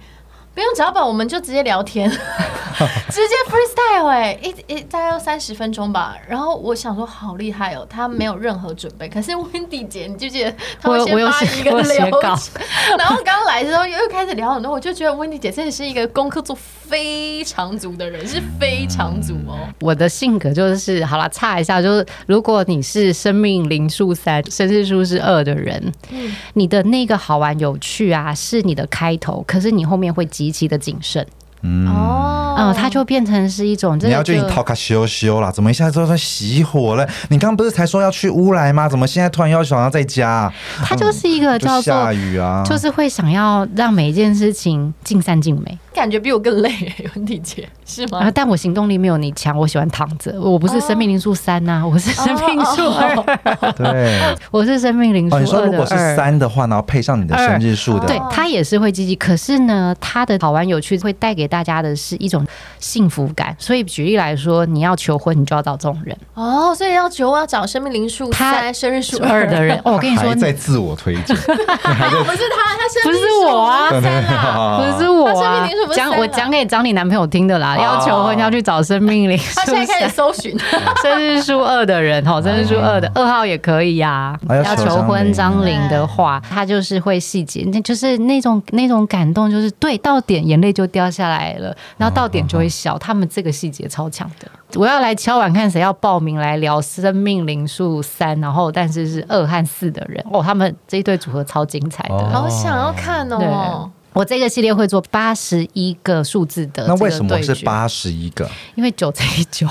[0.54, 6.14] 不用脚本，我们就直接聊天， 直接 freestyle 哎、欸，一一大概要三十分钟吧。
[6.28, 9.08] 然后我想说，好厉害哦，他没有任何准备。
[9.08, 12.36] 可是 Wendy 姐，你记不记得他会先发一个流稿，
[12.98, 19.58] 然后刚来的时候又又开始聊很多，我就觉得 Wendy 姐真的是一个功课做非常足的人，是非常足哦。
[19.80, 30.28] 我的性格就是，好了，差一下，就是如果你是生命灵数三，生日数是二的人，嗯，你的那个好玩有趣啊，是你的开头，可是你后面会。
[30.42, 31.24] 极其的谨慎，
[31.62, 37.08] 嗯哦，嗯，它就变成是一种，你要就你套卡修修啦，怎么一下子都在熄火了？
[37.28, 38.88] 你刚刚不是才说要去乌来吗？
[38.88, 40.52] 怎么现在突然要想要在家？
[40.84, 45.78] 它就是一个叫做下雨啊，就是会想要让每一件事情尽善尽美。
[45.94, 46.70] 感觉比我更累，
[47.14, 48.18] 温蒂姐是吗？
[48.18, 50.32] 啊，但我行动力没有你强，我喜欢躺着。
[50.40, 53.14] 我不是生命灵数三呐，我是生命数二。
[53.76, 55.40] 对， 我是生命灵数二。
[55.40, 59.14] 你说如果是三的话，然后配上你的生日数的，对，他也是会积极。
[59.16, 62.46] 可是呢，他的好玩有趣会带给大家的是一种
[62.78, 63.54] 幸福感。
[63.58, 66.16] 所以举例来说，你要求婚，你就要找这种人。
[66.34, 69.76] 哦，所以要求我要找生命灵数三、生日数二的人。
[69.84, 71.36] 哦，我跟你说，在自我推荐。
[71.36, 75.68] 不是他，他生不是我啊，三啊，不是我啊。
[75.82, 75.94] 什么？
[75.94, 80.56] 讲我讲给找你男朋友听的啦，哦要求婚要去找生命灵数 他现在开始搜寻，
[81.02, 92.98] 生日数二的人哈，生日数二的二号也可以呀、啊要要求婚张玲的话，他就是会细节，那就是那种那种感动，就是对到点眼泪就掉下来了，然后到点就会笑。
[92.98, 94.48] 他们这个细节超强的。
[94.74, 102.14] 我要来敲碗看谁要报名来聊生命灵数三，然后但是是二和四的人哦，他们这一对组合超精彩的。
[102.14, 103.90] 哦好想要看对哦。
[104.12, 107.54] 我这个系列会做八十一个数字的，那为什么是？
[107.64, 108.48] 八十一个？
[108.74, 109.66] 因为九乘以九。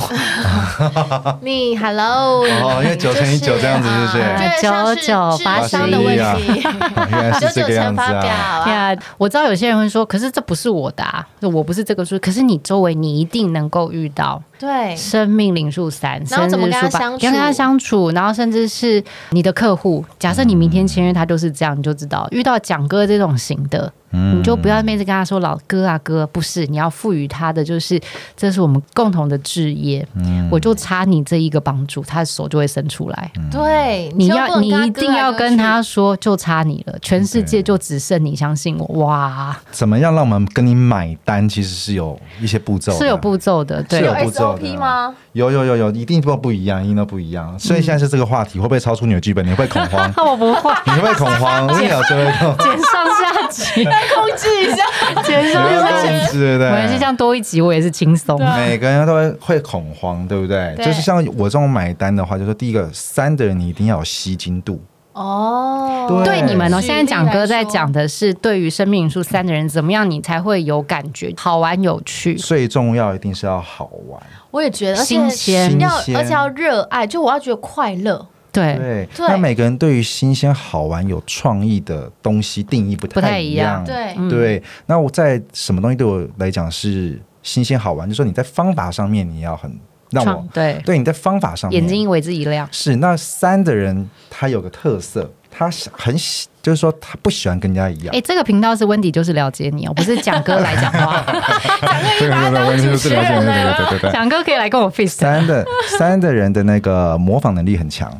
[1.41, 8.63] 你 Hello，哦因为九乘以九这样子是不是九九智八商的问81题，哦原来九是这个样子九乘法表啊！
[8.63, 8.81] 对啊。
[8.81, 23.91] 啊，我知道有些人会说，可是这不是我的啊，我不是这个数，可是你周围你一定能够遇到对，生命零数三，然后怎么跟他相处跟他相处，然后甚至是你的客户，假设你明天签约他就是这样，你就知道遇到蒋哥这种型的。
[24.11, 27.99] 你就不要妹子跟他说老哥啊哥，不是，你要赋予他的就是
[28.35, 30.05] 这是我们共同的置业，
[30.49, 33.31] 我就差你这一个帮助，他的手就会伸出来。
[33.51, 41.47] 对，你要你一定要跟他说，就差你了，全世界就只剩你，相信我，哇，怎么样让我们跟你买单？
[41.47, 45.13] 其实是有一些步骤，是有步骤的，对是有有步骤的吗？
[45.33, 47.57] 有有有有，一定都不一样，一定都不一样。
[47.57, 49.45] 所以现在是这个话题，会不会超出你的剧本？
[49.45, 50.11] 你会恐慌？
[50.25, 51.67] 我不会，你会恐慌？
[51.67, 53.83] 我跟你老师会恐慌，减上下集，
[54.13, 54.85] 控制一下，
[55.23, 56.07] 减你上会下集。
[56.07, 57.03] 控制，对不没关系，这对？
[57.03, 58.39] 样多一集我也是轻松。
[58.57, 60.73] 每个人都会会恐慌，对不对？
[60.75, 64.81] 对就是像我这种买单的话，就是说第一个三的人，你一定要有吸金度。
[65.13, 72.33] 哦，对对你们哦，现在讲哥在讲的是对于生命数三的人怎么样，你才会有感觉，好玩有趣。
[72.35, 74.21] 最重要一定是要好玩，
[74.51, 78.25] 我也觉得，而且新鲜要新鲜而且要热爱，就我要觉得快乐。
[78.51, 79.09] 对，对。
[79.17, 88.07] 那每个人对于新鲜、好玩、有创意的东西定义不不太一一样对，嗯对，那我在什么东西对我来讲是新鲜好玩？
[88.07, 89.71] 就是说你在方法上面你要很
[90.11, 92.67] 让我对，对你在方法上面眼睛为之一亮。
[92.71, 98.13] 是那三的人他有个特色，他很喜，就是说他不喜欢跟人家一样。
[98.13, 101.23] 哎，这个频道是温迪，就是了解你哦，不是蒋哥来讲话，
[102.19, 104.11] 对对对。
[104.11, 105.15] 蒋哥可以来跟我 face。
[105.15, 105.65] 三的
[105.97, 108.11] 三的人的那个模仿能力很强，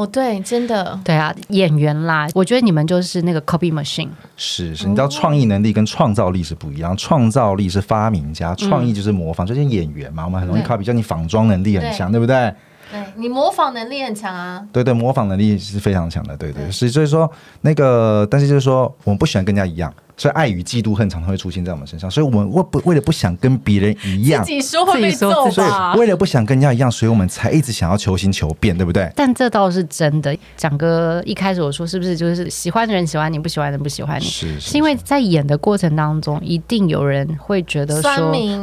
[0.00, 4.08] 哦，对，真的，对啊，演员啦，我觉得你们就是那个 copy machine。
[4.34, 12.50] 是是，你知道创意能力跟创造力是不一样，创造力是发明家，创意就是模仿，就是演员嘛，我们很容易 copy，叫你仿妆能力很强，对不对？
[12.90, 14.66] 对你模仿能力很强啊。
[14.72, 17.30] 对对，模仿能力是非常强的，对对，所以所以说
[17.60, 25.98] 那个，但是就是说，我们不喜欢跟人家一样，所以爱与嫉妒恨常常会出现在我们身上，所以我们为不为了不想跟别人一样自，己说会被自己说自己所揍吧以？
[25.98, 29.10] 为了不想跟人家一样，所以我们才一直想要求新求变，对不对？
[29.16, 30.36] 但这倒是真的。
[30.58, 34.24] 蒋哥一开始我说是不是就是喜欢的人喜欢你，不喜欢的人不喜欢你？
[34.26, 38.10] 是是因为在演的过程当中，一定有人会觉得说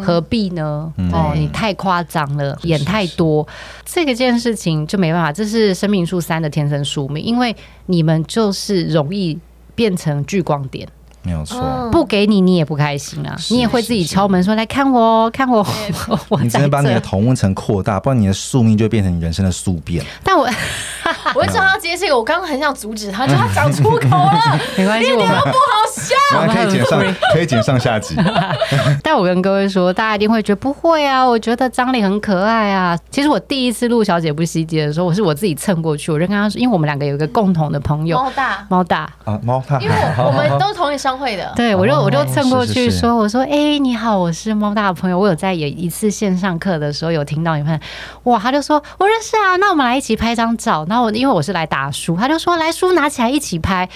[0.04, 0.94] 何必呢？
[0.98, 3.48] 嗯哦，你太夸张了，是演太多，
[3.84, 7.56] 这个件事情就没办法，这是生命数三的天生宿命，因为
[7.88, 9.40] 你们就是容易
[9.74, 10.88] 变成聚光点，
[11.28, 11.60] 没有错。
[11.62, 15.66] 嗯不给你你也不开心啊，你也会自己敲门说来看我哦，看我，
[16.30, 17.00] 我你只能把你的这。
[17.02, 20.06] 同温层扩大，不然你的宿命就变成你人生的宿便。
[20.24, 20.48] 但我
[21.36, 25.87] 我就知道他接这个，我刚刚很想阻止他，就他讲出口了，没关系，我们不好
[26.30, 26.40] 笑。
[26.40, 27.04] 然后可以剪上，
[27.34, 28.16] 可以剪上下集。
[29.04, 32.98] 但我跟各位说，大家一定会觉得不会啊，我觉得张力很可爱啊。
[33.10, 47.80] 其实我第一次录《小姐不西街》的时候，我是我自己蹭过去，我就跟他说，因为我们两个有一个共同的朋友猫大，猫大，啊，猫大因为我 我们都是同一商会的，对我就我就蹭过去是是是说，我说哎、你好，我是猫大的朋友，我有在有一次线上课的时候有听到你们，
[48.24, 50.86] 哇，他就说我认识啊，那我们来一起拍张照。
[50.90, 53.88] 然后我因为我是来打书，他就说来书拿起来一起拍。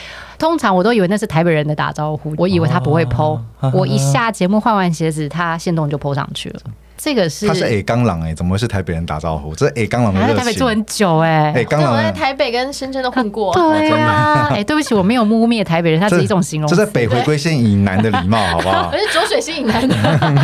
[0.41, 3.39] 通常我都以为那是台北人的打招呼，我以为他不会 PO，、
[3.71, 6.61] 我一下节目换完鞋子，他现动就 PO 上去了。
[7.04, 9.56] 这个是他是 A 刚狼哎，怎么会是台北人打招呼？
[9.56, 10.45] 这是 A 刚狼的他在热情。
[10.45, 13.52] 台北住很久哎、哎，刚对，我在，台北跟深圳都混过。
[13.56, 16.76] 对啊，哎、对不起，我没有污蔑台北人，他只是一种形容词。
[16.76, 18.97] 这是北回归线以南的礼貌，好不好 我？
[18.97, 19.91] 是浊水溪以南的，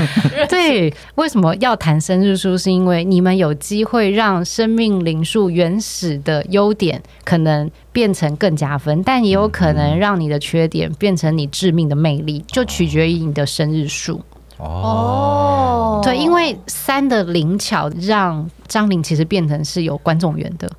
[0.50, 2.58] 对，为什么要谈生日数？
[2.58, 14.20] 是因为你们有机会让生命灵数原始的优点可能变成更加分，但也有可能让你的缺点变成你致命的魅力，就取决于你的生日数。
[14.60, 20.70] 哦对，因为三的灵巧让张玲其实变成是有观众缘的。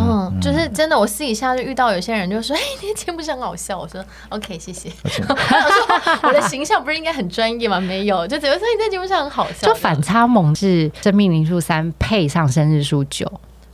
[0.00, 7.80] 嗯，就是真的，我私底下就遇到有些人就说：“哎，你的节目是很好笑。”我说：“OK，谢谢。” 我说：“我的形象不是应该很专业吗？
[7.80, 13.28] 没有，就只会说你在节目上很好笑。”就反差萌是生命灵数三配上生日数九。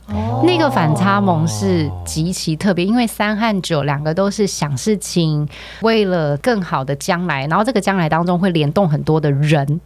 [0.07, 5.47] 哦那个反差萌是极其特别，因为三和九两个都是想事情，
[5.81, 9.81] 为了更好的将来，然后这个将来当中会联动很多的人，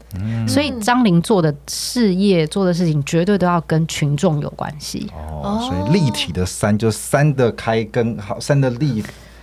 [0.48, 5.10] 所以张玲做的事业、做的事情绝对都要跟群众有关系。
[5.42, 9.02] 哦，所以立体的三就三的开根，好三的立，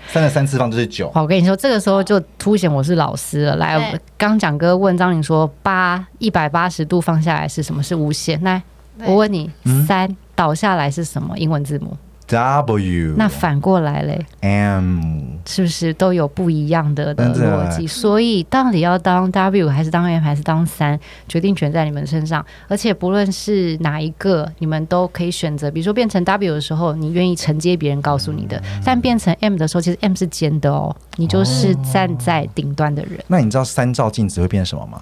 [0.09, 1.11] 三的三次方就是九。
[1.13, 3.57] 好，我跟你说，这个时候就凸显我是老师了。
[3.57, 7.83] 来对，刚蒋哥问张玲说，八一百八十度放下来是什么？
[7.83, 8.39] 是无限。
[8.43, 8.63] 来，
[9.07, 9.51] 我问你，
[9.87, 11.37] 三倒下来是什么？
[11.37, 11.97] 英文字母
[12.29, 15.01] ？W 那反过来嘞？M
[15.47, 17.87] 是不是都有不一样的的逻辑？
[17.87, 22.45] 所以到底要当 W 还是当 M 还是当三，决定权在你们身上。
[22.67, 25.71] 而且不论是哪一个，你们都可以选择。
[25.71, 33.21] 比如说变成 W 的时候，你愿意承接别人告诉你的；但变成 M 的时候，其实 M 是尖的哦，你就是站在顶端的人。
[33.29, 35.01] 那你知道三照镜子会变什么吗？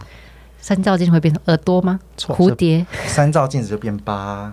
[0.61, 1.99] 三照镜子会变成耳朵吗？
[2.19, 4.53] 错蝴蝶三照镜子就变八，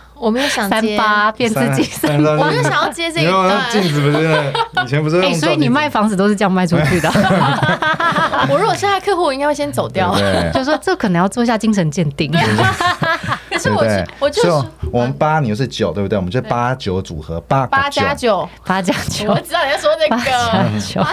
[0.21, 2.23] 我没有想三接，八变自己三。
[2.23, 4.53] 八我没有想要接这一段镜子不是
[4.83, 5.39] 以前不是哎、用照镜子？
[5.39, 7.09] 所以你卖房子都是这样卖出去的，
[8.49, 10.15] 我如果是他客户，我应该会先走掉。
[10.53, 12.31] 就说这可能要做一下精神鉴定。
[13.51, 13.83] 可是我
[14.19, 16.17] 我就所以是我们八，你又是九，对不对？
[16.17, 20.69] 我们就八九组合，八八加九，八加九我，知道你在说这八加。
[20.79, 21.05] 九。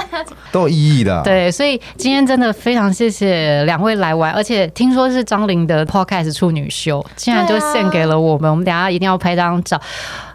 [0.53, 8.49] 都有意义的。，对，所以今天真的非常谢谢两位来玩，而且听说是张琳的 podcast 处女秀，竟然就献给了我们。
[8.49, 9.81] 我们等一下一定要拍张照。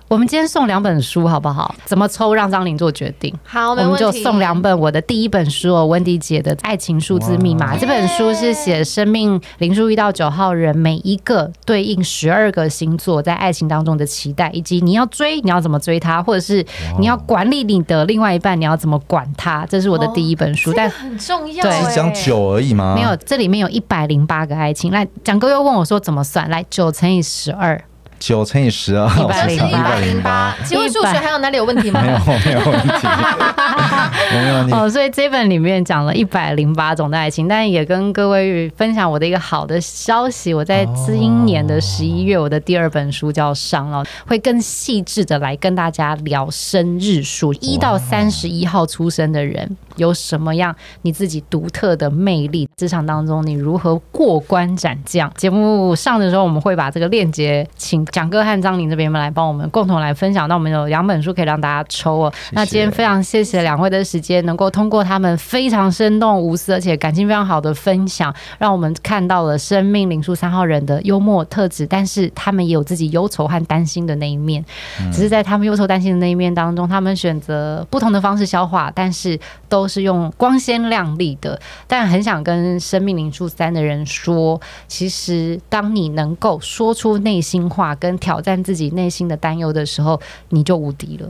[0.09, 1.73] 我们今天送两本书好不好？
[1.85, 3.33] 怎么抽让张玲做决定？
[3.43, 3.75] 好，我。
[3.75, 7.75] 们就送两本我的第一本书哦，温迪姐的《爱情数字密码》。
[7.79, 16.63] 这本书是写生命零数一到九号人每一个对应十二个星座在爱情当中的期待，以及你要追你要怎么追他，或者是
[16.99, 19.65] 你要管理你的另外一半，你要怎么管他。
[19.67, 22.93] 这是我的第一本书，但这个很重要对讲九而已吗？
[22.95, 24.91] 没有，这里面有一百零八个爱情。
[24.91, 26.47] 来，蒋哥又问我说怎么算？
[26.51, 27.83] 来，九乘以十二，
[28.25, 30.55] 九乘以十二，108就是一百零八。
[30.63, 32.01] 请问数学还有哪里有问题吗？
[32.01, 34.73] 没有没有问题，我 没有问题。
[34.73, 40.53] 哦，所以这本里面讲了一百零八种的爱情，但也跟各位分享我的一个好的消息。
[40.53, 55.29] 我在今年的十一月，我的第二本书就要上了，会更细致的来跟大家聊生日数，一到三十一号出生的人有什么样你自己独特的魅力，职场当中你如何过关斩将。
[55.35, 60.47] 节目上的时候，我们会把这个链接请蒋哥和张宁这边来帮我们共同来分享。
[60.47, 62.33] 那我们有两本书可以让大家抽哦。
[62.51, 74.63] 那今天非常谢谢两位的时间，能够通过他们非常生动、无私而且感情非常好的分享，让我们看到了生命灵数三号人的幽默特质，但是他们也有自己忧愁和担心的那一面。
[75.11, 81.59] 只是在他们忧愁担心的那一面当中，他们选择不同的方式消化，但是都是用光鲜亮丽的。
[81.87, 90.19] 但很想跟生命灵数三的人说，其实当你能够说出内心话，跟挑战自己内心的担忧的时候，
[90.49, 91.29] 你就无敌了。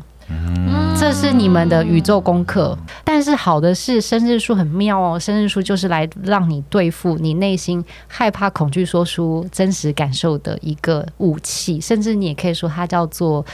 [0.98, 13.46] 这是你们的宇宙功课，但是好的是生日数很妙哦，生日数就是来让你对付你内心害怕、恐惧，说出真实感受的一个武器，甚至你也可以说它叫做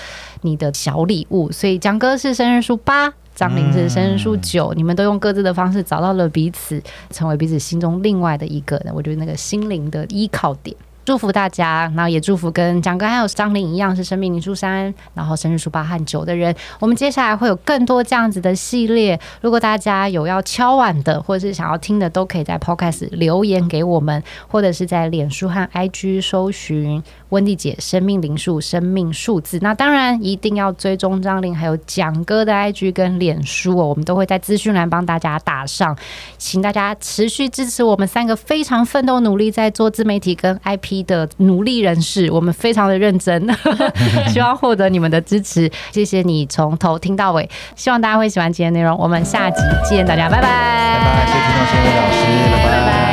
[0.41, 1.51] 你的小礼物。
[1.51, 10.76] 所以江哥是生日数八，张凌是生日数九，你们都用各自的方式找到了彼此，成为彼此心中另外的一个，我觉得那个心灵的依靠点。
[11.10, 16.55] 祝福大家，然后也祝福跟蒋哥还有张琳一样是生命零数三，然后生日数八和九的人。
[16.80, 29.57] 我们接下来会有更多这样子的系列，如果大家有要敲碗的，或者是想要听的，都可以在 Podcast 留言给我们，或者是在脸书和 IG 搜寻温蒂姐生命灵数生命数字。
[29.61, 35.97] 那当然一定要追踪张玲还有蒋哥的 IG 跟脸书哦，我们都会在资讯栏帮大家打上，
[36.38, 40.99] 请大家持续支持我们三个非常奋斗努力在做自媒体跟 IP。
[41.07, 43.47] 的努力人士，我们非常的认真，
[44.27, 45.71] 希望获得你们的支持。
[45.91, 48.97] 谢谢你从头听到尾，希望大家会喜欢今天内容。
[48.97, 52.21] 我们下集见，大家拜拜，拜拜，谢谢听众，谢谢老师。
[52.65, 53.09] 拜拜